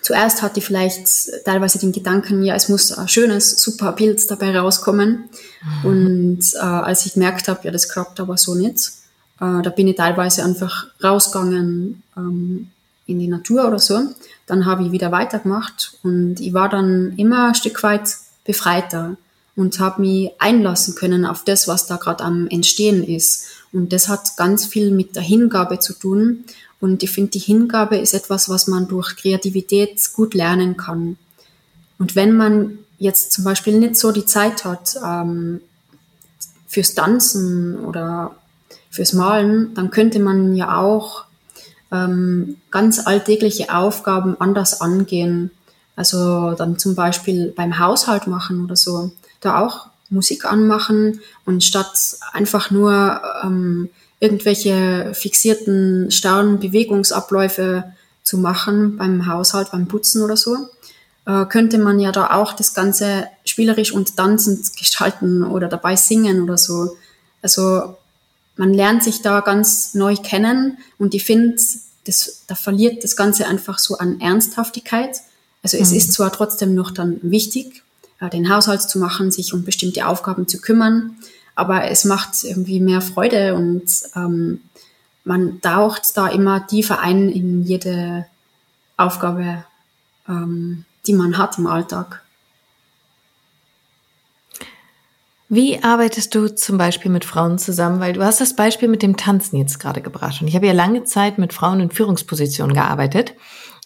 zuerst 0.00 0.42
hatte 0.42 0.60
ich 0.60 0.64
vielleicht 0.64 1.06
teilweise 1.44 1.78
den 1.78 1.92
Gedanken, 1.92 2.42
ja, 2.42 2.54
es 2.54 2.68
muss 2.68 2.92
ein 2.92 3.08
schönes, 3.08 3.60
super 3.60 3.92
Bild 3.92 4.30
dabei 4.30 4.58
rauskommen. 4.58 5.24
Mhm. 5.82 5.88
Und 5.88 6.54
äh, 6.54 6.58
als 6.58 7.04
ich 7.04 7.14
gemerkt 7.14 7.48
habe, 7.48 7.60
ja, 7.64 7.70
das 7.70 7.88
klappt 7.88 8.18
aber 8.18 8.38
so 8.38 8.54
nicht, 8.54 8.92
äh, 9.40 9.62
da 9.62 9.70
bin 9.70 9.88
ich 9.88 9.96
teilweise 9.96 10.42
einfach 10.42 10.86
rausgegangen 11.04 12.02
ähm, 12.16 12.70
in 13.06 13.18
die 13.18 13.28
Natur 13.28 13.68
oder 13.68 13.78
so 13.78 14.00
dann 14.46 14.66
habe 14.66 14.84
ich 14.84 14.92
wieder 14.92 15.12
weitergemacht 15.12 15.94
und 16.02 16.40
ich 16.40 16.52
war 16.52 16.68
dann 16.68 17.14
immer 17.16 17.48
ein 17.48 17.54
Stück 17.54 17.82
weit 17.82 18.16
befreiter 18.44 19.16
und 19.54 19.78
habe 19.80 20.00
mich 20.02 20.30
einlassen 20.38 20.94
können 20.94 21.26
auf 21.26 21.44
das, 21.44 21.68
was 21.68 21.86
da 21.86 21.96
gerade 21.96 22.24
am 22.24 22.48
Entstehen 22.48 23.04
ist. 23.04 23.46
Und 23.72 23.92
das 23.92 24.08
hat 24.08 24.36
ganz 24.36 24.66
viel 24.66 24.90
mit 24.90 25.16
der 25.16 25.22
Hingabe 25.22 25.78
zu 25.78 25.92
tun. 25.92 26.44
Und 26.80 27.02
ich 27.02 27.10
finde, 27.10 27.30
die 27.30 27.38
Hingabe 27.38 27.96
ist 27.96 28.14
etwas, 28.14 28.48
was 28.48 28.66
man 28.66 28.88
durch 28.88 29.16
Kreativität 29.16 30.00
gut 30.14 30.34
lernen 30.34 30.76
kann. 30.76 31.16
Und 31.98 32.16
wenn 32.16 32.36
man 32.36 32.78
jetzt 32.98 33.32
zum 33.32 33.44
Beispiel 33.44 33.78
nicht 33.78 33.96
so 33.96 34.10
die 34.10 34.26
Zeit 34.26 34.64
hat 34.64 34.96
ähm, 35.04 35.60
fürs 36.66 36.94
Tanzen 36.94 37.78
oder 37.84 38.34
fürs 38.90 39.12
Malen, 39.12 39.74
dann 39.74 39.90
könnte 39.90 40.18
man 40.18 40.54
ja 40.54 40.78
auch 40.78 41.24
ähm, 41.92 42.56
ganz 42.70 43.06
alltägliche 43.06 43.74
Aufgaben 43.74 44.36
anders 44.40 44.80
angehen. 44.80 45.50
Also 45.96 46.52
dann 46.52 46.78
zum 46.78 46.94
Beispiel 46.94 47.52
beim 47.54 47.78
Haushalt 47.78 48.26
machen 48.26 48.64
oder 48.64 48.76
so. 48.76 49.10
Da 49.40 49.60
auch 49.60 49.86
Musik 50.10 50.44
anmachen 50.44 51.20
und 51.46 51.64
statt 51.64 52.16
einfach 52.32 52.70
nur 52.70 53.20
ähm, 53.42 53.88
irgendwelche 54.20 55.12
fixierten, 55.14 56.10
starren 56.10 56.60
Bewegungsabläufe 56.60 57.84
zu 58.22 58.38
machen 58.38 58.96
beim 58.96 59.26
Haushalt, 59.26 59.72
beim 59.72 59.88
Putzen 59.88 60.22
oder 60.22 60.36
so, 60.36 60.56
äh, 61.26 61.44
könnte 61.46 61.78
man 61.78 61.98
ja 61.98 62.12
da 62.12 62.30
auch 62.30 62.52
das 62.52 62.74
Ganze 62.74 63.26
spielerisch 63.44 63.92
und 63.92 64.16
tanzend 64.16 64.76
gestalten 64.76 65.42
oder 65.42 65.68
dabei 65.68 65.96
singen 65.96 66.42
oder 66.42 66.56
so. 66.56 66.96
Also 67.42 67.96
man 68.56 68.74
lernt 68.74 69.02
sich 69.02 69.22
da 69.22 69.40
ganz 69.40 69.94
neu 69.94 70.14
kennen 70.16 70.78
und 70.98 71.14
ich 71.14 71.24
finde, 71.24 71.56
da 72.46 72.54
verliert 72.54 73.02
das 73.02 73.16
Ganze 73.16 73.46
einfach 73.46 73.78
so 73.78 73.98
an 73.98 74.20
Ernsthaftigkeit. 74.20 75.16
Also 75.62 75.76
es 75.78 75.90
mhm. 75.90 75.96
ist 75.96 76.12
zwar 76.12 76.32
trotzdem 76.32 76.74
noch 76.74 76.90
dann 76.90 77.18
wichtig, 77.22 77.82
äh, 78.20 78.28
den 78.30 78.52
Haushalt 78.52 78.82
zu 78.82 78.98
machen, 78.98 79.30
sich 79.30 79.54
um 79.54 79.64
bestimmte 79.64 80.06
Aufgaben 80.06 80.48
zu 80.48 80.60
kümmern, 80.60 81.16
aber 81.54 81.90
es 81.90 82.04
macht 82.04 82.42
irgendwie 82.44 82.80
mehr 82.80 83.00
Freude 83.00 83.54
und 83.54 83.84
ähm, 84.16 84.60
man 85.24 85.60
taucht 85.60 86.16
da 86.16 86.28
immer 86.28 86.66
tiefer 86.66 87.00
ein 87.00 87.28
in 87.28 87.62
jede 87.62 88.26
Aufgabe, 88.96 89.64
ähm, 90.28 90.84
die 91.06 91.12
man 91.12 91.38
hat 91.38 91.58
im 91.58 91.66
Alltag. 91.66 92.22
Wie 95.48 95.82
arbeitest 95.84 96.34
du 96.34 96.48
zum 96.54 96.78
Beispiel 96.78 97.10
mit 97.10 97.26
Frauen 97.26 97.58
zusammen? 97.58 98.00
Weil 98.00 98.14
du 98.14 98.24
hast 98.24 98.40
das 98.40 98.56
Beispiel 98.56 98.88
mit 98.88 99.02
dem 99.02 99.18
Tanzen 99.18 99.58
jetzt 99.58 99.78
gerade 99.78 100.00
gebracht. 100.00 100.40
Und 100.40 100.48
ich 100.48 100.54
habe 100.54 100.66
ja 100.66 100.72
lange 100.72 101.04
Zeit 101.04 101.36
mit 101.36 101.52
Frauen 101.52 101.80
in 101.80 101.90
Führungspositionen 101.90 102.74
gearbeitet. 102.74 103.34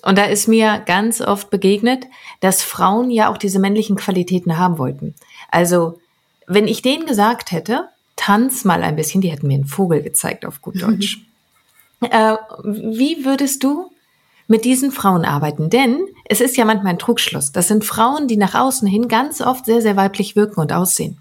Und 0.03 0.19
da 0.19 0.25
ist 0.25 0.47
mir 0.47 0.83
ganz 0.85 1.21
oft 1.21 1.51
begegnet, 1.51 2.07
dass 2.41 2.63
Frauen 2.63 3.11
ja 3.11 3.31
auch 3.31 3.39
diese 3.39 3.59
männlichen 3.59 3.97
Qualitäten 3.97 4.59
haben 4.59 4.79
wollten. 4.79 5.15
Also, 5.51 5.99
wenn 6.47 6.69
ich 6.69 6.83
denen 6.83 7.07
gesagt 7.07 7.51
hätte, 7.51 7.89
tanz 8.15 8.65
mal 8.65 8.83
ein 8.83 8.97
bisschen, 8.97 9.21
die 9.21 9.31
hätten 9.31 9.49
mir 9.49 9.55
einen 9.55 9.65
Vogel 9.67 10.03
gezeigt 10.03 10.47
auf 10.47 10.63
gut 10.63 10.81
Deutsch. 10.81 11.27
äh, 12.01 12.37
wie 12.63 13.25
würdest 13.25 13.65
du 13.65 13.91
mit 14.47 14.65
diesen 14.65 14.93
Frauen 14.93 15.25
arbeiten? 15.25 15.71
Denn 15.71 16.07
es 16.25 16.41
ist 16.41 16.57
ja 16.57 16.65
manchmal 16.65 16.93
ein 16.93 16.99
Trugschluss. 16.99 17.53
Das 17.53 17.69
sind 17.69 17.85
Frauen, 17.85 18.29
die 18.29 18.37
nach 18.37 18.55
außen 18.55 18.87
hin 18.87 19.09
ganz 19.09 19.41
oft 19.41 19.67
sehr, 19.67 19.83
sehr 19.83 19.97
weiblich 19.97 20.37
wirken 20.37 20.61
und 20.61 20.73
aussehen 20.73 21.21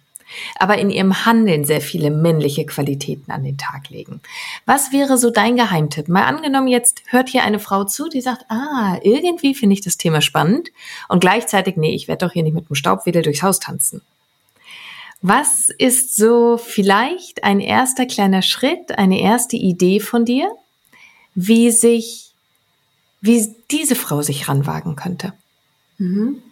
aber 0.57 0.77
in 0.77 0.89
ihrem 0.89 1.25
Handeln 1.25 1.65
sehr 1.65 1.81
viele 1.81 2.11
männliche 2.11 2.65
Qualitäten 2.65 3.31
an 3.31 3.43
den 3.43 3.57
Tag 3.57 3.89
legen. 3.89 4.21
Was 4.65 4.91
wäre 4.91 5.17
so 5.17 5.29
dein 5.29 5.55
Geheimtipp? 5.55 6.07
Mal 6.07 6.23
angenommen, 6.23 6.67
jetzt 6.67 7.03
hört 7.07 7.29
hier 7.29 7.43
eine 7.43 7.59
Frau 7.59 7.83
zu, 7.83 8.09
die 8.09 8.21
sagt, 8.21 8.45
ah, 8.49 8.97
irgendwie 9.03 9.55
finde 9.55 9.73
ich 9.73 9.81
das 9.81 9.97
Thema 9.97 10.21
spannend 10.21 10.71
und 11.09 11.19
gleichzeitig, 11.19 11.77
nee, 11.77 11.93
ich 11.93 12.07
werde 12.07 12.25
doch 12.25 12.33
hier 12.33 12.43
nicht 12.43 12.55
mit 12.55 12.69
dem 12.69 12.75
Staubwedel 12.75 13.21
durchs 13.21 13.43
Haus 13.43 13.59
tanzen. 13.59 14.01
Was 15.21 15.69
ist 15.69 16.15
so 16.15 16.57
vielleicht 16.57 17.43
ein 17.43 17.59
erster 17.59 18.05
kleiner 18.05 18.41
Schritt, 18.41 18.97
eine 18.97 19.19
erste 19.19 19.55
Idee 19.55 19.99
von 19.99 20.25
dir, 20.25 20.51
wie 21.33 21.71
sich, 21.71 22.31
wie 23.21 23.55
diese 23.71 23.95
Frau 23.95 24.21
sich 24.21 24.47
ranwagen 24.47 24.95
könnte? 24.95 25.33
Mhm. 25.97 26.43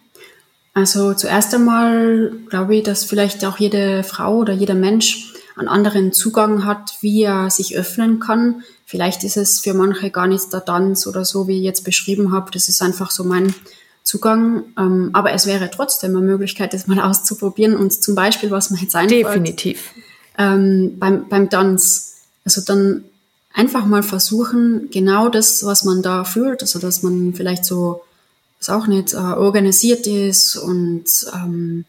Also 0.74 1.14
zuerst 1.14 1.54
einmal 1.54 2.32
glaube 2.50 2.76
ich, 2.76 2.82
dass 2.82 3.04
vielleicht 3.04 3.44
auch 3.44 3.58
jede 3.58 4.02
Frau 4.02 4.38
oder 4.38 4.52
jeder 4.52 4.74
Mensch 4.74 5.32
einen 5.56 5.68
anderen 5.68 6.12
Zugang 6.12 6.64
hat, 6.64 6.98
wie 7.00 7.22
er 7.22 7.48
sich 7.48 7.76
öffnen 7.76 8.18
kann. 8.18 8.64
Vielleicht 8.84 9.22
ist 9.22 9.36
es 9.36 9.60
für 9.60 9.72
manche 9.72 10.10
gar 10.10 10.26
nicht 10.26 10.52
der 10.52 10.64
Tanz 10.64 11.06
oder 11.06 11.24
so, 11.24 11.46
wie 11.46 11.58
ich 11.58 11.62
jetzt 11.62 11.84
beschrieben 11.84 12.32
habe. 12.32 12.50
Das 12.50 12.68
ist 12.68 12.82
einfach 12.82 13.12
so 13.12 13.22
mein 13.22 13.54
Zugang. 14.02 14.64
Ähm, 14.76 15.10
aber 15.12 15.32
es 15.32 15.46
wäre 15.46 15.70
trotzdem 15.70 16.16
eine 16.16 16.26
Möglichkeit, 16.26 16.74
das 16.74 16.88
mal 16.88 17.00
auszuprobieren. 17.08 17.76
Und 17.76 17.92
zum 17.92 18.16
Beispiel, 18.16 18.50
was 18.50 18.70
man 18.70 18.80
jetzt 18.80 18.96
einfällt. 18.96 19.26
Definitiv. 19.26 19.92
Ähm, 20.36 20.98
beim, 20.98 21.28
beim 21.28 21.48
Tanz. 21.50 22.16
Also 22.44 22.60
dann 22.60 23.04
einfach 23.54 23.86
mal 23.86 24.02
versuchen, 24.02 24.90
genau 24.90 25.28
das, 25.28 25.64
was 25.64 25.84
man 25.84 26.02
da 26.02 26.24
fühlt, 26.24 26.60
also 26.60 26.78
dass 26.78 27.02
man 27.02 27.32
vielleicht 27.32 27.64
so 27.64 28.02
was 28.64 28.74
auch 28.74 28.86
nicht 28.86 29.12
äh, 29.12 29.16
organisiert 29.16 30.06
ist 30.06 30.56
und 30.56 31.04
ähm, 31.34 31.84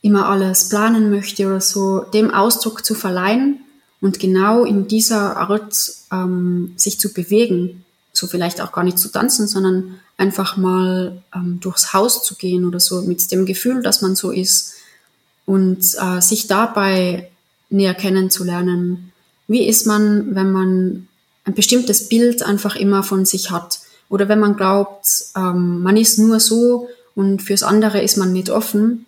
immer 0.00 0.28
alles 0.28 0.68
planen 0.68 1.10
möchte 1.10 1.46
oder 1.46 1.60
so, 1.60 2.00
dem 2.00 2.30
Ausdruck 2.30 2.84
zu 2.84 2.94
verleihen 2.94 3.60
und 4.00 4.20
genau 4.20 4.64
in 4.64 4.86
dieser 4.86 5.36
Art 5.36 5.74
ähm, 6.12 6.74
sich 6.76 7.00
zu 7.00 7.12
bewegen. 7.12 7.84
So 8.12 8.26
vielleicht 8.26 8.60
auch 8.60 8.72
gar 8.72 8.84
nicht 8.84 8.98
zu 8.98 9.08
tanzen, 9.08 9.48
sondern 9.48 9.98
einfach 10.16 10.56
mal 10.56 11.22
ähm, 11.34 11.58
durchs 11.60 11.92
Haus 11.92 12.22
zu 12.22 12.36
gehen 12.36 12.64
oder 12.64 12.78
so 12.78 13.02
mit 13.02 13.30
dem 13.32 13.46
Gefühl, 13.46 13.82
dass 13.82 14.02
man 14.02 14.14
so 14.14 14.30
ist 14.30 14.74
und 15.46 15.80
äh, 15.98 16.20
sich 16.20 16.46
dabei 16.46 17.30
näher 17.68 17.94
kennenzulernen. 17.94 19.12
Wie 19.48 19.66
ist 19.66 19.86
man, 19.86 20.36
wenn 20.36 20.52
man 20.52 21.08
ein 21.44 21.54
bestimmtes 21.54 22.08
Bild 22.08 22.42
einfach 22.44 22.76
immer 22.76 23.02
von 23.02 23.24
sich 23.24 23.50
hat? 23.50 23.80
Oder 24.12 24.28
wenn 24.28 24.40
man 24.40 24.56
glaubt, 24.56 25.06
ähm, 25.34 25.82
man 25.82 25.96
ist 25.96 26.18
nur 26.18 26.38
so 26.38 26.90
und 27.14 27.40
fürs 27.40 27.62
andere 27.62 28.02
ist 28.02 28.18
man 28.18 28.30
nicht 28.30 28.50
offen, 28.50 29.06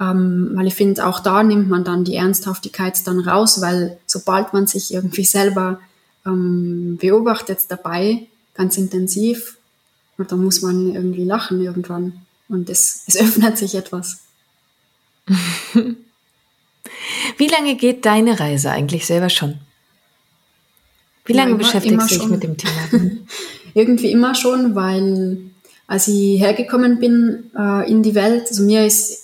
ähm, 0.00 0.50
weil 0.54 0.66
ich 0.66 0.74
finde, 0.74 1.06
auch 1.06 1.20
da 1.20 1.44
nimmt 1.44 1.70
man 1.70 1.84
dann 1.84 2.02
die 2.02 2.16
Ernsthaftigkeit 2.16 3.06
dann 3.06 3.20
raus, 3.20 3.60
weil 3.60 3.98
sobald 4.04 4.52
man 4.52 4.66
sich 4.66 4.92
irgendwie 4.92 5.22
selber 5.22 5.78
ähm, 6.26 6.98
beobachtet 7.00 7.60
dabei, 7.68 8.26
ganz 8.54 8.76
intensiv, 8.76 9.58
dann 10.18 10.42
muss 10.42 10.60
man 10.60 10.92
irgendwie 10.92 11.24
lachen 11.24 11.62
irgendwann 11.62 12.14
und 12.48 12.68
es, 12.68 13.04
es 13.06 13.14
öffnet 13.16 13.56
sich 13.56 13.76
etwas. 13.76 14.22
Wie 17.36 17.46
lange 17.46 17.76
geht 17.76 18.04
deine 18.06 18.40
Reise 18.40 18.72
eigentlich 18.72 19.06
selber 19.06 19.30
schon? 19.30 19.60
Wie 21.26 21.32
lange 21.32 21.50
ja, 21.50 21.54
immer, 21.54 21.64
beschäftigst 21.64 22.10
du 22.10 22.18
dich 22.18 22.26
mit 22.26 22.42
dem 22.42 22.56
Thema? 22.56 23.11
Irgendwie 23.74 24.10
immer 24.10 24.34
schon, 24.34 24.74
weil 24.74 25.38
als 25.86 26.08
ich 26.08 26.40
hergekommen 26.40 27.00
bin 27.00 27.50
äh, 27.56 27.90
in 27.90 28.02
die 28.02 28.14
Welt, 28.14 28.46
also 28.48 28.62
mir 28.62 28.86
ist 28.86 29.22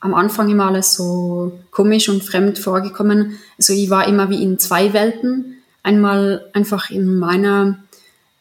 am 0.00 0.14
Anfang 0.14 0.48
immer 0.48 0.66
alles 0.66 0.94
so 0.94 1.58
komisch 1.70 2.08
und 2.08 2.22
fremd 2.22 2.58
vorgekommen. 2.58 3.38
Also 3.58 3.72
ich 3.72 3.90
war 3.90 4.06
immer 4.06 4.30
wie 4.30 4.42
in 4.42 4.58
zwei 4.58 4.92
Welten. 4.92 5.56
Einmal 5.82 6.48
einfach 6.52 6.90
in 6.90 7.18
meiner 7.18 7.78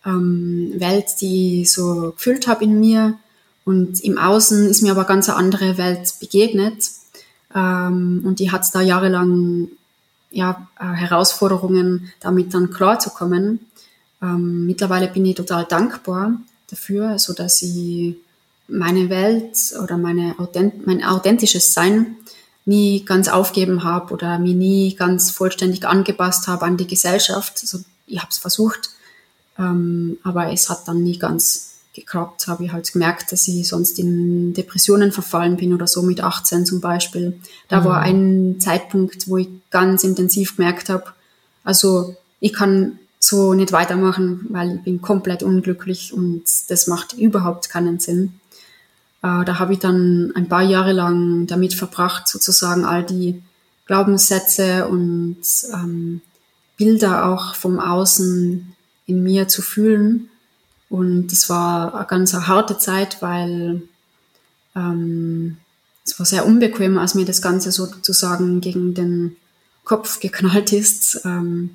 ähm, 0.06 0.74
Welt, 0.76 1.06
die 1.22 1.62
ich 1.62 1.72
so 1.72 2.12
gefühlt 2.12 2.48
habe 2.48 2.64
in 2.64 2.80
mir. 2.80 3.18
Und 3.66 4.02
im 4.04 4.18
Außen 4.18 4.68
ist 4.68 4.82
mir 4.82 4.92
aber 4.92 5.06
ganz 5.06 5.30
eine 5.30 5.38
andere 5.38 5.78
Welt 5.78 6.14
begegnet. 6.20 6.90
Ähm, 7.56 8.24
und 8.26 8.40
die 8.40 8.52
hat 8.52 8.64
da 8.74 8.82
jahrelang 8.82 9.70
ja, 10.32 10.68
äh, 10.80 10.86
Herausforderungen, 10.86 12.12
damit 12.20 12.54
dann 12.54 12.70
klarzukommen. 12.70 13.60
Ähm, 14.22 14.66
mittlerweile 14.66 15.08
bin 15.08 15.26
ich 15.26 15.36
total 15.36 15.66
dankbar 15.66 16.34
dafür, 16.70 17.20
so 17.20 17.34
dass 17.34 17.62
ich 17.62 18.16
meine 18.68 19.10
Welt 19.10 19.56
oder 19.82 19.98
meine 19.98 20.36
Authent 20.40 20.86
mein 20.86 21.04
authentisches 21.04 21.74
Sein 21.74 22.18
nie 22.66 23.06
ganz 23.06 23.30
aufgeben 23.30 23.84
habe 23.84 24.14
oder 24.14 24.40
mich 24.40 24.56
nie 24.56 24.96
ganz 24.96 25.32
vollständig 25.32 25.88
angepasst 25.88 26.48
habe 26.48 26.66
an 26.66 26.76
die 26.76 26.88
Gesellschaft. 26.88 27.60
Also 27.62 27.80
ich 28.08 28.20
habe 28.20 28.30
es 28.30 28.38
versucht, 28.38 28.90
ähm, 29.58 30.18
aber 30.24 30.52
es 30.52 30.70
hat 30.70 30.88
dann 30.88 31.02
nie 31.02 31.18
ganz 31.18 31.76
geklappt. 31.94 32.48
Habe 32.48 32.66
ich 32.66 32.74
halt 32.74 32.92
gemerkt, 32.92 33.32
dass 33.32 33.48
ich 33.48 33.68
sonst 33.68 34.00
in 34.00 34.54
Depressionen 34.54 35.12
verfallen 35.12 35.56
bin 35.56 35.74
oder 35.74 35.88
so 35.88 36.02
mit 36.02 36.22
18 36.22 36.66
zum 36.66 36.82
Beispiel. 36.82 37.40
Da 37.70 37.80
mhm. 37.80 37.86
war 37.86 38.00
ein 38.02 38.56
Zeitpunkt, 38.60 39.30
wo 39.30 39.38
ich 39.38 39.48
ganz 39.72 40.04
intensiv 40.04 40.58
gemerkt 40.58 40.90
habe, 40.90 41.06
also 41.64 42.16
ich 42.40 42.54
kann 42.54 43.00
so 43.28 43.54
nicht 43.54 43.72
weitermachen, 43.72 44.46
weil 44.50 44.76
ich 44.76 44.82
bin 44.84 45.02
komplett 45.02 45.44
unglücklich 45.44 46.14
und 46.14 46.44
das 46.70 46.88
macht 46.88 47.14
überhaupt 47.14 47.70
keinen 47.70 48.00
Sinn. 48.00 48.40
Äh, 49.22 49.44
da 49.46 49.60
habe 49.60 49.74
ich 49.74 49.80
dann 49.80 50.32
ein 50.36 50.48
paar 50.48 50.64
Jahre 50.64 50.94
lang 50.94 51.48
damit 51.48 51.74
verbracht, 51.74 52.28
sozusagen 52.28 52.86
all 52.86 53.04
die 53.04 53.42
Glaubenssätze 53.86 54.88
und 54.88 55.38
ähm, 55.74 56.22
Bilder 56.78 57.26
auch 57.26 57.56
vom 57.56 57.80
Außen 57.80 58.76
in 59.06 59.24
mir 59.24 59.48
zu 59.48 59.62
fühlen. 59.62 60.30
Und 60.90 61.32
es 61.32 61.50
war 61.50 61.96
eine 61.96 62.06
ganz 62.06 62.34
harte 62.34 62.78
Zeit, 62.78 63.22
weil 63.22 63.82
ähm, 64.76 65.58
es 66.06 66.18
war 66.18 66.26
sehr 66.26 66.46
unbequem, 66.46 66.98
als 66.98 67.16
mir 67.16 67.26
das 67.26 67.42
Ganze 67.42 67.72
sozusagen 67.72 68.62
gegen 68.62 68.94
den 68.94 69.36
Kopf 69.84 70.20
geknallt 70.20 70.72
ist. 70.72 71.22
Ähm, 71.26 71.72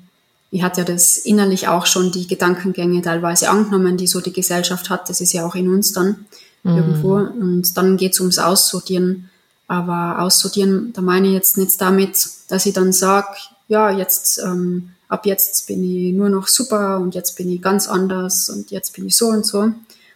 ich 0.53 0.61
hatte 0.61 0.81
ja 0.81 0.85
das 0.85 1.17
innerlich 1.17 1.67
auch 1.67 1.87
schon 1.87 2.11
die 2.11 2.27
Gedankengänge 2.27 3.01
teilweise 3.01 3.49
angenommen, 3.49 3.97
die 3.97 4.05
so 4.05 4.21
die 4.21 4.31
Gesellschaft 4.31 4.91
hat. 4.91 5.09
Das 5.09 5.19
ist 5.19 5.33
ja 5.33 5.47
auch 5.47 5.55
in 5.55 5.67
uns 5.67 5.93
dann 5.93 6.25
mhm. 6.61 6.77
irgendwo. 6.77 7.15
Und 7.15 7.75
dann 7.75 7.97
geht 7.97 8.13
es 8.13 8.19
ums 8.19 8.37
Aussortieren. 8.37 9.31
Aber 9.67 10.19
aussortieren, 10.19 10.93
da 10.93 11.01
meine 11.01 11.25
ich 11.25 11.33
jetzt 11.33 11.57
nicht 11.57 11.81
damit, 11.81 12.27
dass 12.49 12.67
ich 12.67 12.73
dann 12.73 12.93
sage, 12.93 13.35
ja, 13.67 13.89
jetzt 13.89 14.39
ähm, 14.45 14.89
ab 15.07 15.25
jetzt 15.25 15.65
bin 15.65 15.83
ich 15.83 16.13
nur 16.13 16.29
noch 16.29 16.47
super 16.47 16.99
und 16.99 17.15
jetzt 17.15 17.35
bin 17.35 17.49
ich 17.49 17.59
ganz 17.59 17.87
anders 17.87 18.47
und 18.49 18.69
jetzt 18.69 18.93
bin 18.93 19.07
ich 19.07 19.15
so 19.15 19.29
und 19.29 19.47
so 19.47 19.71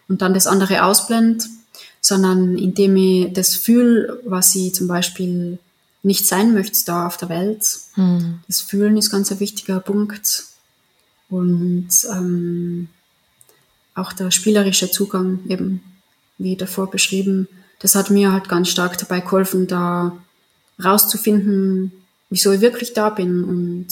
und 0.08 0.22
dann 0.22 0.34
das 0.34 0.46
andere 0.46 0.84
ausblend, 0.84 1.48
sondern 2.00 2.56
indem 2.56 2.96
ich 2.96 3.32
das 3.32 3.56
fühle, 3.56 4.20
was 4.24 4.54
ich 4.54 4.72
zum 4.72 4.86
Beispiel 4.86 5.58
nicht 6.08 6.26
sein 6.26 6.54
möchte 6.54 6.84
da 6.86 7.06
auf 7.06 7.18
der 7.18 7.28
Welt. 7.28 7.64
Mhm. 7.94 8.40
Das 8.48 8.62
Fühlen 8.62 8.96
ist 8.96 9.10
ganz 9.10 9.30
ein 9.30 9.38
wichtiger 9.38 9.78
Punkt. 9.78 10.44
Und 11.28 11.90
ähm, 12.10 12.88
auch 13.94 14.12
der 14.14 14.30
spielerische 14.30 14.90
Zugang 14.90 15.40
eben 15.48 15.82
wie 16.38 16.56
davor 16.56 16.90
beschrieben, 16.90 17.46
das 17.80 17.94
hat 17.94 18.10
mir 18.10 18.32
halt 18.32 18.48
ganz 18.48 18.70
stark 18.70 18.96
dabei 18.96 19.20
geholfen, 19.20 19.66
da 19.66 20.16
rauszufinden, 20.82 21.92
wieso 22.30 22.52
ich 22.52 22.60
wirklich 22.60 22.94
da 22.94 23.10
bin 23.10 23.44
und 23.44 23.88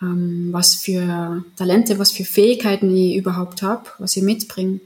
ähm, 0.00 0.48
was 0.52 0.76
für 0.76 1.44
Talente, 1.56 1.98
was 1.98 2.12
für 2.12 2.24
Fähigkeiten 2.24 2.94
ich 2.94 3.16
überhaupt 3.16 3.62
habe, 3.62 3.90
was 3.98 4.16
ich 4.16 4.22
mitbringe. 4.22 4.80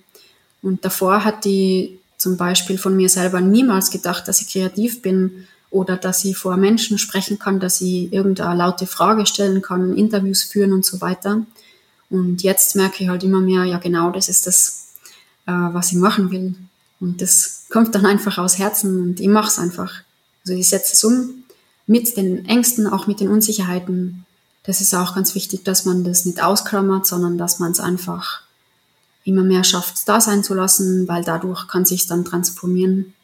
Und 0.62 0.84
davor 0.84 1.24
hatte 1.24 1.48
ich 1.50 1.98
zum 2.16 2.36
Beispiel 2.38 2.78
von 2.78 2.96
mir 2.96 3.10
selber 3.10 3.40
niemals 3.40 3.90
gedacht, 3.90 4.26
dass 4.28 4.40
ich 4.40 4.48
kreativ 4.48 5.02
bin 5.02 5.46
oder 5.72 5.96
dass 5.96 6.24
ich 6.24 6.36
vor 6.36 6.56
Menschen 6.56 6.98
sprechen 6.98 7.38
kann, 7.38 7.58
dass 7.58 7.80
ich 7.80 8.12
irgendeine 8.12 8.56
laute 8.56 8.86
Frage 8.86 9.24
stellen 9.26 9.62
kann, 9.62 9.96
Interviews 9.96 10.42
führen 10.42 10.72
und 10.72 10.84
so 10.84 11.00
weiter. 11.00 11.44
Und 12.10 12.42
jetzt 12.42 12.76
merke 12.76 13.02
ich 13.02 13.08
halt 13.08 13.24
immer 13.24 13.40
mehr, 13.40 13.64
ja 13.64 13.78
genau, 13.78 14.10
das 14.10 14.28
ist 14.28 14.46
das, 14.46 14.92
äh, 15.46 15.52
was 15.52 15.90
ich 15.90 15.98
machen 15.98 16.30
will. 16.30 16.54
Und 17.00 17.22
das 17.22 17.64
kommt 17.70 17.94
dann 17.94 18.04
einfach 18.04 18.36
aus 18.36 18.58
Herzen 18.58 19.00
und 19.00 19.18
ich 19.18 19.28
mache 19.28 19.48
es 19.48 19.58
einfach. 19.58 20.02
Also 20.44 20.58
ich 20.58 20.68
setze 20.68 20.92
es 20.92 21.02
um 21.04 21.44
mit 21.86 22.16
den 22.18 22.46
Ängsten, 22.46 22.86
auch 22.86 23.06
mit 23.06 23.20
den 23.20 23.28
Unsicherheiten. 23.28 24.26
Das 24.64 24.82
ist 24.82 24.94
auch 24.94 25.14
ganz 25.14 25.34
wichtig, 25.34 25.64
dass 25.64 25.86
man 25.86 26.04
das 26.04 26.26
nicht 26.26 26.42
ausklammert, 26.42 27.06
sondern 27.06 27.38
dass 27.38 27.58
man 27.58 27.72
es 27.72 27.80
einfach 27.80 28.42
immer 29.24 29.42
mehr 29.42 29.64
schafft, 29.64 30.06
da 30.06 30.20
sein 30.20 30.44
zu 30.44 30.52
lassen, 30.54 31.08
weil 31.08 31.24
dadurch 31.24 31.66
kann 31.66 31.86
sich 31.86 32.06
dann 32.06 32.24
transformieren. 32.24 33.14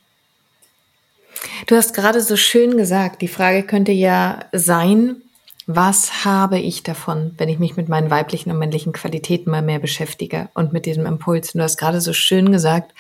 Du 1.66 1.77
hast 1.77 1.94
gerade 1.94 2.20
so 2.20 2.37
schön 2.37 2.77
gesagt, 2.77 3.22
die 3.22 3.29
Frage 3.29 3.62
könnte 3.62 3.92
ja 3.92 4.40
sein, 4.53 5.22
was 5.70 6.24
habe 6.24 6.59
ich 6.59 6.83
davon, 6.83 7.35
wenn 7.37 7.51
ich 7.51 7.59
mich 7.59 7.77
mit 7.77 7.90
meinen 7.90 8.11
weiblichen 8.11 8.51
und 8.51 8.59
männlichen 8.59 8.94
Qualitäten 8.94 9.51
mal 9.51 9.61
mehr 9.61 9.79
beschäftige 9.79 10.48
und 10.55 10.72
mit 10.72 10.87
diesem 10.87 11.05
Impuls? 11.05 11.53
Du 11.53 11.61
hast 11.61 11.77
gerade 11.77 12.01
so 12.01 12.14
schön 12.14 12.51
gesagt, 12.51 12.94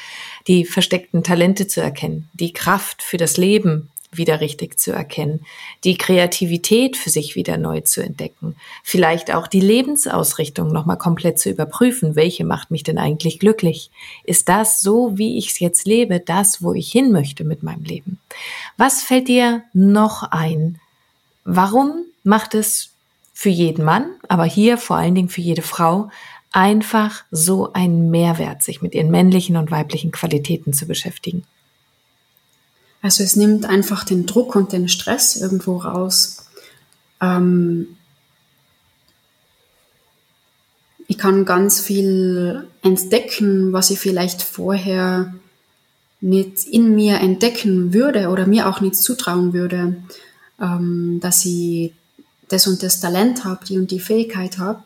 die 0.48 0.66
versteckten 0.66 1.24
Talente 1.24 1.66
zu 1.66 1.80
erkennen, 1.80 2.28
die 2.34 2.52
Kraft 2.52 3.02
für 3.02 3.16
das 3.16 3.38
Leben 3.38 3.88
wieder 4.10 4.40
richtig 4.40 4.78
zu 4.78 4.92
erkennen, 4.92 5.44
die 5.84 5.96
Kreativität 5.96 6.96
für 6.96 7.10
sich 7.10 7.34
wieder 7.34 7.56
neu 7.56 7.80
zu 7.82 8.02
entdecken, 8.02 8.56
vielleicht 8.82 9.34
auch 9.34 9.46
die 9.46 9.60
Lebensausrichtung 9.60 10.72
nochmal 10.72 10.98
komplett 10.98 11.38
zu 11.38 11.50
überprüfen, 11.50 12.16
welche 12.16 12.44
macht 12.44 12.70
mich 12.70 12.82
denn 12.82 12.98
eigentlich 12.98 13.38
glücklich? 13.38 13.90
Ist 14.24 14.48
das 14.48 14.80
so, 14.80 15.18
wie 15.18 15.38
ich 15.38 15.48
es 15.48 15.60
jetzt 15.60 15.86
lebe, 15.86 16.20
das, 16.20 16.62
wo 16.62 16.72
ich 16.74 16.90
hin 16.90 17.12
möchte 17.12 17.44
mit 17.44 17.62
meinem 17.62 17.84
Leben? 17.84 18.18
Was 18.76 19.02
fällt 19.02 19.28
dir 19.28 19.62
noch 19.72 20.22
ein? 20.22 20.80
Warum 21.44 22.04
macht 22.24 22.54
es 22.54 22.90
für 23.34 23.50
jeden 23.50 23.84
Mann, 23.84 24.10
aber 24.28 24.44
hier 24.44 24.78
vor 24.78 24.96
allen 24.96 25.14
Dingen 25.14 25.28
für 25.28 25.40
jede 25.40 25.62
Frau, 25.62 26.10
einfach 26.50 27.24
so 27.30 27.72
einen 27.72 28.10
Mehrwert, 28.10 28.62
sich 28.62 28.82
mit 28.82 28.94
ihren 28.94 29.10
männlichen 29.10 29.56
und 29.56 29.70
weiblichen 29.70 30.10
Qualitäten 30.10 30.72
zu 30.72 30.86
beschäftigen? 30.86 31.44
Also 33.00 33.22
es 33.22 33.36
nimmt 33.36 33.64
einfach 33.64 34.04
den 34.04 34.26
Druck 34.26 34.56
und 34.56 34.72
den 34.72 34.88
Stress 34.88 35.36
irgendwo 35.36 35.76
raus. 35.76 36.46
Ähm 37.20 37.96
ich 41.06 41.16
kann 41.16 41.44
ganz 41.44 41.80
viel 41.80 42.68
entdecken, 42.82 43.72
was 43.72 43.90
ich 43.90 43.98
vielleicht 43.98 44.42
vorher 44.42 45.34
nicht 46.20 46.64
in 46.64 46.94
mir 46.94 47.20
entdecken 47.20 47.94
würde 47.94 48.28
oder 48.28 48.46
mir 48.46 48.68
auch 48.68 48.80
nicht 48.80 48.96
zutrauen 48.96 49.52
würde, 49.52 49.96
ähm, 50.60 51.18
dass 51.22 51.44
ich 51.44 51.94
das 52.48 52.66
und 52.66 52.82
das 52.82 53.00
Talent 53.00 53.44
habe, 53.44 53.64
die 53.64 53.78
und 53.78 53.90
die 53.90 54.00
Fähigkeit 54.00 54.58
habe. 54.58 54.82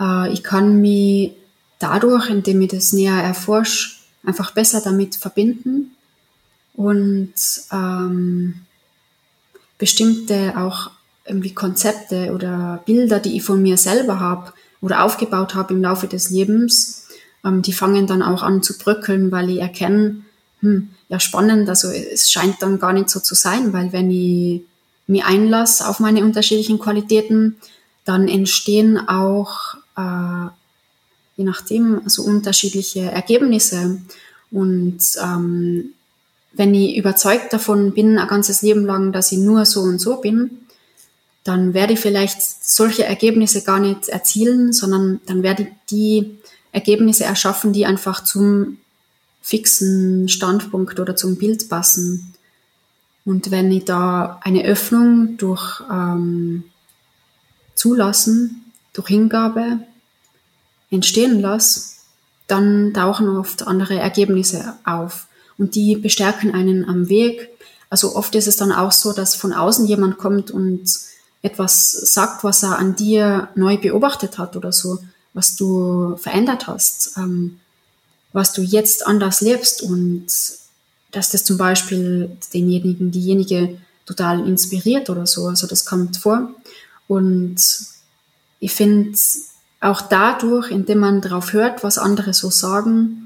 Äh, 0.00 0.32
ich 0.32 0.42
kann 0.42 0.80
mich 0.80 1.34
dadurch, 1.78 2.30
indem 2.30 2.62
ich 2.62 2.70
das 2.70 2.92
näher 2.92 3.22
erforsche, 3.22 3.96
einfach 4.24 4.52
besser 4.52 4.80
damit 4.80 5.16
verbinden 5.16 5.91
und 6.74 7.34
ähm, 7.70 8.62
bestimmte 9.78 10.54
auch 10.56 10.90
irgendwie 11.26 11.54
Konzepte 11.54 12.32
oder 12.32 12.82
Bilder, 12.86 13.20
die 13.20 13.36
ich 13.36 13.44
von 13.44 13.62
mir 13.62 13.76
selber 13.76 14.20
habe 14.20 14.52
oder 14.80 15.04
aufgebaut 15.04 15.54
habe 15.54 15.74
im 15.74 15.82
Laufe 15.82 16.08
des 16.08 16.30
Lebens, 16.30 17.08
ähm, 17.44 17.62
die 17.62 17.72
fangen 17.72 18.06
dann 18.06 18.22
auch 18.22 18.42
an 18.42 18.62
zu 18.62 18.78
bröckeln, 18.78 19.30
weil 19.30 19.50
ich 19.50 19.60
erkenne, 19.60 20.22
hm, 20.60 20.90
ja 21.08 21.20
spannend, 21.20 21.68
also 21.68 21.88
es 21.88 22.30
scheint 22.30 22.62
dann 22.62 22.78
gar 22.78 22.92
nicht 22.92 23.10
so 23.10 23.20
zu 23.20 23.34
sein, 23.34 23.72
weil 23.72 23.92
wenn 23.92 24.10
ich 24.10 24.62
mir 25.06 25.26
einlasse 25.26 25.88
auf 25.88 26.00
meine 26.00 26.24
unterschiedlichen 26.24 26.78
Qualitäten, 26.78 27.56
dann 28.04 28.28
entstehen 28.28 28.98
auch, 29.08 29.74
äh, 29.96 30.46
je 31.36 31.44
nachdem, 31.44 32.00
also 32.04 32.22
unterschiedliche 32.22 33.00
Ergebnisse. 33.00 34.00
Und 34.50 35.00
ähm, 35.22 35.94
wenn 36.54 36.74
ich 36.74 36.96
überzeugt 36.96 37.52
davon 37.52 37.92
bin, 37.92 38.18
ein 38.18 38.28
ganzes 38.28 38.62
Leben 38.62 38.84
lang, 38.84 39.12
dass 39.12 39.32
ich 39.32 39.38
nur 39.38 39.64
so 39.64 39.80
und 39.80 39.98
so 39.98 40.16
bin, 40.16 40.62
dann 41.44 41.74
werde 41.74 41.94
ich 41.94 42.00
vielleicht 42.00 42.40
solche 42.40 43.04
Ergebnisse 43.04 43.62
gar 43.62 43.80
nicht 43.80 44.08
erzielen, 44.08 44.72
sondern 44.72 45.20
dann 45.26 45.42
werde 45.42 45.64
ich 45.64 45.68
die 45.90 46.38
Ergebnisse 46.70 47.24
erschaffen, 47.24 47.72
die 47.72 47.86
einfach 47.86 48.22
zum 48.22 48.78
fixen 49.40 50.28
Standpunkt 50.28 51.00
oder 51.00 51.16
zum 51.16 51.36
Bild 51.36 51.68
passen. 51.68 52.34
Und 53.24 53.50
wenn 53.50 53.70
ich 53.72 53.84
da 53.84 54.40
eine 54.42 54.64
Öffnung 54.64 55.36
durch 55.36 55.82
ähm, 55.90 56.64
Zulassen, 57.74 58.64
durch 58.92 59.08
Hingabe 59.08 59.80
entstehen 60.90 61.40
lasse, 61.40 61.96
dann 62.46 62.92
tauchen 62.94 63.28
oft 63.28 63.66
andere 63.66 63.98
Ergebnisse 63.98 64.74
auf. 64.84 65.26
Und 65.62 65.76
die 65.76 65.94
bestärken 65.94 66.52
einen 66.52 66.88
am 66.88 67.08
Weg. 67.08 67.48
Also 67.88 68.16
oft 68.16 68.34
ist 68.34 68.48
es 68.48 68.56
dann 68.56 68.72
auch 68.72 68.90
so, 68.90 69.12
dass 69.12 69.36
von 69.36 69.52
außen 69.52 69.86
jemand 69.86 70.18
kommt 70.18 70.50
und 70.50 70.82
etwas 71.40 71.92
sagt, 71.92 72.42
was 72.42 72.64
er 72.64 72.80
an 72.80 72.96
dir 72.96 73.48
neu 73.54 73.76
beobachtet 73.76 74.38
hat 74.38 74.56
oder 74.56 74.72
so, 74.72 74.98
was 75.34 75.54
du 75.54 76.16
verändert 76.16 76.66
hast, 76.66 77.16
ähm, 77.16 77.60
was 78.32 78.52
du 78.52 78.62
jetzt 78.62 79.06
anders 79.06 79.40
lebst 79.40 79.82
und 79.82 80.26
dass 81.12 81.30
das 81.30 81.44
zum 81.44 81.58
Beispiel 81.58 82.36
denjenigen, 82.52 83.12
diejenige 83.12 83.78
total 84.04 84.44
inspiriert 84.44 85.10
oder 85.10 85.28
so. 85.28 85.46
Also 85.46 85.68
das 85.68 85.84
kommt 85.84 86.16
vor. 86.16 86.50
Und 87.06 87.56
ich 88.58 88.72
finde 88.72 89.16
auch 89.80 90.00
dadurch, 90.00 90.72
indem 90.72 90.98
man 90.98 91.20
darauf 91.20 91.52
hört, 91.52 91.84
was 91.84 91.98
andere 91.98 92.34
so 92.34 92.50
sagen, 92.50 93.21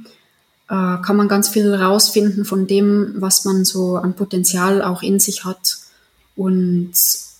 äh, 0.68 0.96
kann 1.02 1.16
man 1.16 1.28
ganz 1.28 1.48
viel 1.48 1.72
rausfinden 1.74 2.44
von 2.44 2.66
dem, 2.66 3.14
was 3.16 3.44
man 3.44 3.64
so 3.64 3.96
an 3.96 4.14
Potenzial 4.14 4.82
auch 4.82 5.02
in 5.02 5.20
sich 5.20 5.44
hat. 5.44 5.78
Und 6.34 6.92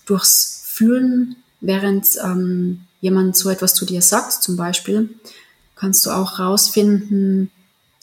durchs 0.06 0.62
Fühlen, 0.64 1.36
während 1.60 2.06
ähm, 2.22 2.82
jemand 3.00 3.36
so 3.36 3.50
etwas 3.50 3.74
zu 3.74 3.84
dir 3.84 4.02
sagt, 4.02 4.32
zum 4.32 4.56
Beispiel, 4.56 5.08
kannst 5.74 6.06
du 6.06 6.10
auch 6.10 6.38
rausfinden, 6.38 7.50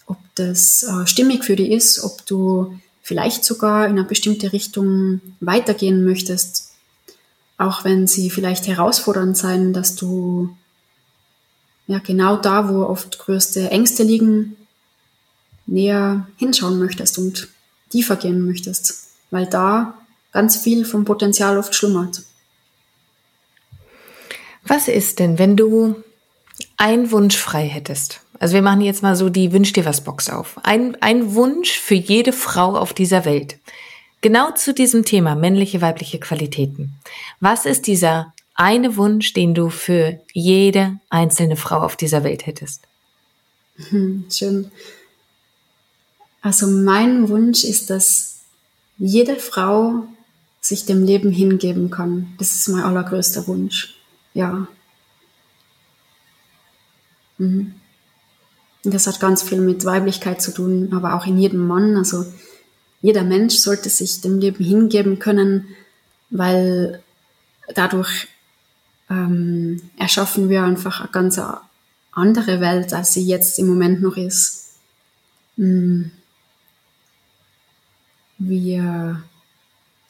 ob 0.05 0.17
das 0.36 0.83
äh, 0.83 1.07
stimmig 1.07 1.43
für 1.43 1.55
dich 1.55 1.71
ist, 1.71 2.03
ob 2.03 2.25
du 2.25 2.77
vielleicht 3.01 3.43
sogar 3.43 3.86
in 3.86 3.93
eine 3.93 4.03
bestimmte 4.03 4.53
Richtung 4.53 5.21
weitergehen 5.39 6.03
möchtest, 6.03 6.71
auch 7.57 7.83
wenn 7.83 8.07
sie 8.07 8.29
vielleicht 8.29 8.67
herausfordernd 8.67 9.38
sein, 9.38 9.73
dass 9.73 9.95
du 9.95 10.55
ja 11.88 11.99
genau 11.99 12.38
da, 12.38 12.69
wo 12.69 12.83
oft 12.83 13.19
größte 13.19 13.69
Ängste 13.69 14.03
liegen, 14.03 14.55
näher 15.65 16.28
hinschauen 16.38 16.80
möchtest 16.80 17.17
und 17.17 17.49
tiefer 17.89 18.15
gehen 18.15 18.45
möchtest, 18.45 19.10
weil 19.32 19.45
da 19.45 19.93
ganz 20.32 20.58
viel 20.58 20.86
vom 20.86 21.06
Potenzial 21.06 21.58
oft 21.58 21.76
schlummert. 21.76 22.23
Was 24.65 24.88
ist 24.88 25.19
denn, 25.19 25.38
wenn 25.39 25.58
du 25.58 25.95
einen 26.78 27.12
Wunsch 27.12 27.38
frei 27.38 27.67
hättest? 27.67 28.21
Also 28.39 28.56
wir 28.56 28.62
machen 28.62 28.82
jetzt 28.82 29.04
mal 29.04 29.15
so 29.15 29.30
die 29.30 29.54
Wünsch 29.54 29.73
dir 29.73 29.86
was 29.86 30.02
Box 30.02 30.30
auf. 30.30 30.60
Ein, 30.63 30.97
ein 31.02 31.36
Wunsch 31.36 31.80
für 31.80 31.95
jede 31.95 32.34
Frau 32.34 32.76
auf 32.76 32.93
dieser 32.93 33.26
Welt. 33.26 33.58
Genau 34.21 34.52
zu 34.52 34.73
diesem 34.73 35.06
Thema 35.06 35.36
männliche, 35.36 35.82
weibliche 35.82 36.19
Qualitäten. 36.19 36.93
Was 37.39 37.65
ist 37.65 37.88
dieser 37.88 38.34
eine 38.56 38.95
Wunsch, 38.97 39.34
den 39.34 39.54
du 39.54 39.69
für 39.69 40.19
jede 40.32 40.97
einzelne 41.10 41.58
Frau 41.58 41.80
auf 41.80 41.95
dieser 41.95 42.23
Welt 42.23 42.45
hättest? 42.45 42.84
Hm, 43.89 44.26
schön. 44.32 44.71
Also 46.43 46.67
mein 46.67 47.29
Wunsch 47.29 47.63
ist, 47.63 47.89
dass 47.89 48.41
jede 48.97 49.38
Frau 49.38 50.06
sich 50.60 50.86
dem 50.86 51.06
Leben 51.06 51.32
hingeben 51.32 51.89
kann. 51.89 52.34
Das 52.38 52.53
ist 52.53 52.67
mein 52.67 52.84
allergrößter 52.84 53.47
Wunsch. 53.47 53.95
Ja. 54.34 54.67
Mhm. 57.38 57.73
Das 58.84 59.08
hat 59.08 59.21
ganz 59.21 59.41
viel 59.41 59.62
mit 59.62 59.86
Weiblichkeit 59.86 60.41
zu 60.41 60.53
tun, 60.53 60.91
aber 60.91 61.13
auch 61.13 61.25
in 61.25 61.38
jedem 61.38 61.65
Mann. 61.65 61.95
Also 61.95 62.25
jeder 63.01 63.23
Mensch 63.23 63.56
sollte 63.56 63.89
sich 63.89 64.19
dem 64.19 64.39
Leben 64.39 64.63
hingeben 64.63 65.19
können, 65.19 65.69
weil 66.29 67.01
dadurch 67.73 68.27
ähm, 69.10 69.82
erschaffen 69.97 70.49
wir 70.49 70.63
einfach 70.63 70.99
eine 70.99 71.12
ganz 71.12 71.39
andere 72.12 72.60
Welt, 72.60 72.93
als 72.93 73.13
sie 73.13 73.25
jetzt 73.25 73.60
im 73.60 73.67
Moment 73.67 74.01
noch 74.01 74.17
ist. 74.17 74.73
Mhm. 75.56 76.12
Wir 78.47 79.23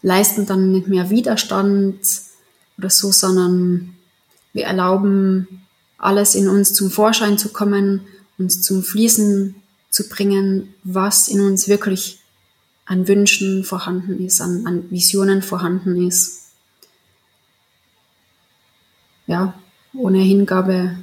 leisten 0.02 0.46
dann 0.46 0.72
nicht 0.72 0.88
mehr 0.88 1.10
Widerstand 1.10 2.00
oder 2.78 2.90
so, 2.90 3.12
sondern 3.12 3.96
wir 4.54 4.66
erlauben 4.66 5.64
alles 5.98 6.36
in 6.36 6.48
uns 6.48 6.74
zum 6.74 6.92
Vorschein 6.92 7.38
zu 7.38 7.50
kommen 7.50 8.02
uns 8.38 8.62
zum 8.62 8.84
Fließen 8.84 9.56
zu 9.90 10.10
bringen, 10.10 10.74
was 10.84 11.28
in 11.28 11.42
uns 11.42 11.68
wirklich 11.68 12.20
an 12.86 13.08
Wünschen 13.08 13.64
vorhanden 13.64 14.26
ist, 14.26 14.42
an, 14.42 14.66
an 14.68 14.92
Visionen 14.92 15.42
vorhanden 15.42 16.06
ist. 16.08 16.52
Ja, 19.28 19.54
ohne 19.94 20.20
Hingabe 20.20 20.98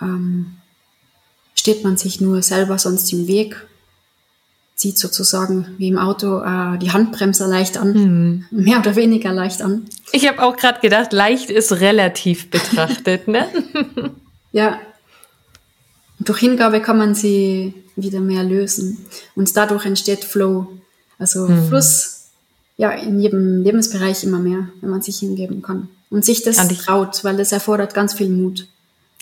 ähm, 0.00 0.56
steht 1.54 1.84
man 1.84 1.96
sich 1.96 2.20
nur 2.20 2.42
selber 2.42 2.78
sonst 2.78 3.10
im 3.12 3.26
Weg, 3.26 3.66
zieht 4.78 4.96
sozusagen 4.96 5.74
wie 5.76 5.88
im 5.88 5.98
Auto 5.98 6.40
äh, 6.40 6.78
die 6.78 6.92
Handbremse 6.92 7.46
leicht 7.46 7.76
an, 7.76 7.94
hm. 7.94 8.44
mehr 8.52 8.78
oder 8.78 8.94
weniger 8.94 9.32
leicht 9.32 9.60
an. 9.60 9.86
Ich 10.12 10.26
habe 10.28 10.40
auch 10.40 10.56
gerade 10.56 10.80
gedacht, 10.80 11.12
leicht 11.12 11.50
ist 11.50 11.80
relativ 11.80 12.48
betrachtet, 12.48 13.26
ne? 13.26 13.48
ja, 14.52 14.78
durch 16.20 16.38
Hingabe 16.38 16.80
kann 16.80 16.96
man 16.96 17.16
sie 17.16 17.74
wieder 17.96 18.20
mehr 18.20 18.44
lösen. 18.44 19.04
Und 19.34 19.54
dadurch 19.56 19.84
entsteht 19.84 20.24
Flow. 20.24 20.68
Also 21.18 21.48
mhm. 21.48 21.66
Fluss, 21.66 22.26
ja, 22.76 22.92
in 22.92 23.18
jedem 23.18 23.64
Lebensbereich 23.64 24.22
immer 24.22 24.38
mehr, 24.38 24.68
wenn 24.80 24.90
man 24.90 25.02
sich 25.02 25.18
hingeben 25.18 25.60
kann. 25.60 25.88
Und 26.08 26.24
sich 26.24 26.44
das 26.44 26.56
traut, 26.68 27.24
weil 27.24 27.36
das 27.36 27.50
erfordert 27.50 27.94
ganz 27.94 28.14
viel 28.14 28.28
Mut. 28.28 28.68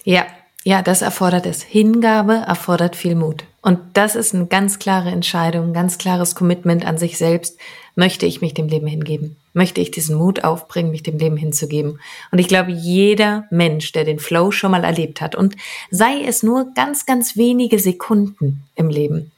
Ja, 0.04 0.26
ja, 0.66 0.82
das 0.82 1.00
erfordert 1.00 1.46
es. 1.46 1.62
Hingabe 1.62 2.34
erfordert 2.46 2.96
viel 2.96 3.14
Mut. 3.14 3.44
Und 3.62 3.78
das 3.94 4.16
ist 4.16 4.34
eine 4.34 4.46
ganz 4.46 4.78
klare 4.78 5.10
Entscheidung, 5.10 5.68
ein 5.68 5.72
ganz 5.72 5.96
klares 5.96 6.34
Commitment 6.34 6.84
an 6.84 6.98
sich 6.98 7.18
selbst. 7.18 7.56
Möchte 7.94 8.26
ich 8.26 8.40
mich 8.40 8.52
dem 8.52 8.68
Leben 8.68 8.86
hingeben? 8.86 9.36
möchte 9.56 9.80
ich 9.80 9.90
diesen 9.90 10.16
Mut 10.16 10.44
aufbringen, 10.44 10.90
mich 10.90 11.02
dem 11.02 11.16
Leben 11.16 11.38
hinzugeben. 11.38 11.98
Und 12.30 12.38
ich 12.38 12.46
glaube, 12.46 12.70
jeder 12.70 13.46
Mensch, 13.50 13.90
der 13.92 14.04
den 14.04 14.18
Flow 14.18 14.50
schon 14.50 14.70
mal 14.70 14.84
erlebt 14.84 15.22
hat 15.22 15.34
und 15.34 15.56
sei 15.90 16.22
es 16.26 16.42
nur 16.42 16.74
ganz, 16.74 17.06
ganz 17.06 17.38
wenige 17.38 17.78
Sekunden 17.78 18.64
im 18.74 18.90
Leben, 18.90 19.32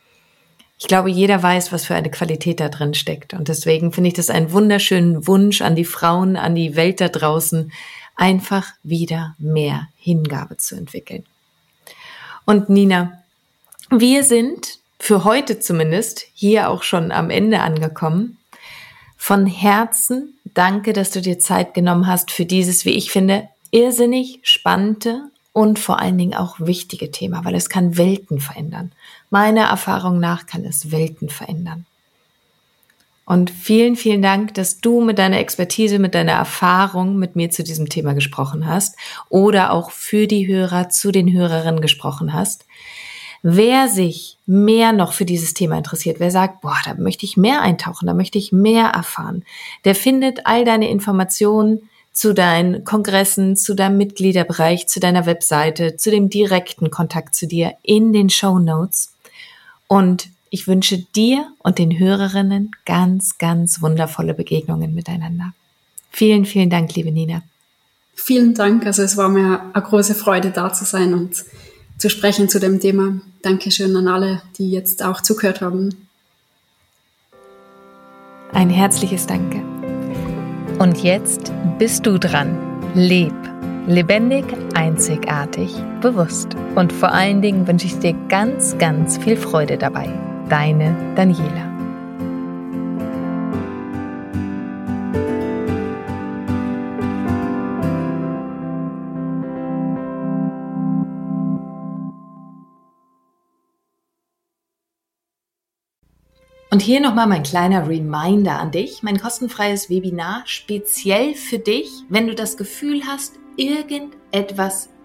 ich 0.80 0.86
glaube, 0.86 1.10
jeder 1.10 1.42
weiß, 1.42 1.72
was 1.72 1.86
für 1.86 1.94
eine 1.94 2.10
Qualität 2.10 2.60
da 2.60 2.68
drin 2.68 2.94
steckt. 2.94 3.34
Und 3.34 3.48
deswegen 3.48 3.92
finde 3.92 4.08
ich 4.08 4.14
das 4.14 4.30
einen 4.30 4.52
wunderschönen 4.52 5.26
Wunsch 5.26 5.60
an 5.60 5.74
die 5.74 5.84
Frauen, 5.84 6.36
an 6.36 6.54
die 6.54 6.76
Welt 6.76 7.00
da 7.00 7.08
draußen, 7.08 7.72
einfach 8.18 8.72
wieder 8.82 9.34
mehr 9.38 9.88
Hingabe 9.96 10.58
zu 10.58 10.76
entwickeln. 10.76 11.24
Und 12.44 12.68
Nina, 12.68 13.22
wir 13.90 14.24
sind 14.24 14.78
für 14.98 15.24
heute 15.24 15.60
zumindest 15.60 16.26
hier 16.34 16.68
auch 16.68 16.82
schon 16.82 17.12
am 17.12 17.30
Ende 17.30 17.60
angekommen. 17.60 18.36
Von 19.16 19.46
Herzen 19.46 20.38
danke, 20.44 20.92
dass 20.92 21.10
du 21.10 21.22
dir 21.22 21.38
Zeit 21.38 21.72
genommen 21.72 22.06
hast 22.06 22.30
für 22.30 22.44
dieses, 22.44 22.84
wie 22.84 22.90
ich 22.90 23.10
finde, 23.10 23.48
irrsinnig 23.70 24.40
spannende 24.42 25.30
und 25.52 25.78
vor 25.78 26.00
allen 26.00 26.18
Dingen 26.18 26.34
auch 26.34 26.56
wichtige 26.58 27.10
Thema, 27.10 27.44
weil 27.44 27.54
es 27.54 27.68
kann 27.68 27.96
Welten 27.96 28.40
verändern. 28.40 28.92
Meiner 29.30 29.66
Erfahrung 29.66 30.20
nach 30.20 30.46
kann 30.46 30.64
es 30.64 30.90
Welten 30.90 31.28
verändern. 31.28 31.86
Und 33.28 33.50
vielen, 33.50 33.96
vielen 33.96 34.22
Dank, 34.22 34.54
dass 34.54 34.80
du 34.80 35.02
mit 35.02 35.18
deiner 35.18 35.38
Expertise, 35.38 35.98
mit 35.98 36.14
deiner 36.14 36.32
Erfahrung 36.32 37.18
mit 37.18 37.36
mir 37.36 37.50
zu 37.50 37.62
diesem 37.62 37.90
Thema 37.90 38.14
gesprochen 38.14 38.66
hast 38.66 38.96
oder 39.28 39.74
auch 39.74 39.90
für 39.90 40.26
die 40.26 40.48
Hörer 40.48 40.88
zu 40.88 41.12
den 41.12 41.30
Hörerinnen 41.30 41.82
gesprochen 41.82 42.32
hast. 42.32 42.64
Wer 43.42 43.88
sich 43.88 44.38
mehr 44.46 44.94
noch 44.94 45.12
für 45.12 45.26
dieses 45.26 45.52
Thema 45.52 45.76
interessiert, 45.76 46.20
wer 46.20 46.30
sagt, 46.30 46.62
boah, 46.62 46.78
da 46.86 46.94
möchte 46.94 47.26
ich 47.26 47.36
mehr 47.36 47.60
eintauchen, 47.60 48.06
da 48.06 48.14
möchte 48.14 48.38
ich 48.38 48.50
mehr 48.50 48.86
erfahren, 48.86 49.44
der 49.84 49.94
findet 49.94 50.46
all 50.46 50.64
deine 50.64 50.88
Informationen 50.88 51.82
zu 52.12 52.32
deinen 52.32 52.82
Kongressen, 52.84 53.56
zu 53.56 53.74
deinem 53.74 53.98
Mitgliederbereich, 53.98 54.88
zu 54.88 55.00
deiner 55.00 55.26
Webseite, 55.26 55.96
zu 55.96 56.10
dem 56.10 56.30
direkten 56.30 56.90
Kontakt 56.90 57.34
zu 57.34 57.46
dir 57.46 57.74
in 57.82 58.14
den 58.14 58.30
Show 58.30 58.58
Notes. 58.58 59.12
Und 59.86 60.30
ich 60.50 60.66
wünsche 60.66 60.98
dir 60.98 61.50
und 61.58 61.78
den 61.78 61.98
Hörerinnen 61.98 62.72
ganz, 62.84 63.38
ganz 63.38 63.82
wundervolle 63.82 64.34
Begegnungen 64.34 64.94
miteinander. 64.94 65.52
Vielen, 66.10 66.44
vielen 66.44 66.70
Dank, 66.70 66.94
liebe 66.94 67.12
Nina. 67.12 67.42
Vielen 68.14 68.54
Dank. 68.54 68.84
Also 68.86 69.02
es 69.02 69.16
war 69.16 69.28
mir 69.28 69.62
eine 69.72 69.84
große 69.84 70.14
Freude, 70.14 70.50
da 70.50 70.72
zu 70.72 70.84
sein 70.84 71.14
und 71.14 71.44
zu 71.98 72.10
sprechen 72.10 72.48
zu 72.48 72.58
dem 72.58 72.80
Thema. 72.80 73.20
Dankeschön 73.42 73.94
an 73.96 74.08
alle, 74.08 74.42
die 74.58 74.70
jetzt 74.70 75.04
auch 75.04 75.20
zugehört 75.20 75.60
haben. 75.60 76.08
Ein 78.52 78.70
herzliches 78.70 79.26
Danke. 79.26 79.62
Und 80.78 81.02
jetzt 81.02 81.52
bist 81.78 82.06
du 82.06 82.18
dran. 82.18 82.58
Leb. 82.94 83.34
Lebendig, 83.86 84.44
einzigartig, 84.74 85.72
bewusst. 86.00 86.48
Und 86.74 86.92
vor 86.92 87.12
allen 87.12 87.40
Dingen 87.40 87.66
wünsche 87.66 87.86
ich 87.86 87.98
dir 87.98 88.14
ganz, 88.28 88.76
ganz 88.78 89.16
viel 89.18 89.36
Freude 89.36 89.78
dabei. 89.78 90.27
Deine 90.48 90.96
Daniela. 91.14 91.68
Und 106.70 106.82
hier 106.82 107.00
nochmal 107.00 107.26
mein 107.26 107.42
kleiner 107.42 107.88
Reminder 107.88 108.58
an 108.58 108.70
dich, 108.70 109.02
mein 109.02 109.18
kostenfreies 109.18 109.88
Webinar 109.88 110.42
speziell 110.44 111.34
für 111.34 111.58
dich, 111.58 111.90
wenn 112.08 112.26
du 112.26 112.34
das 112.34 112.56
Gefühl 112.56 113.02
hast, 113.06 113.38
irgendetwas 113.56 114.90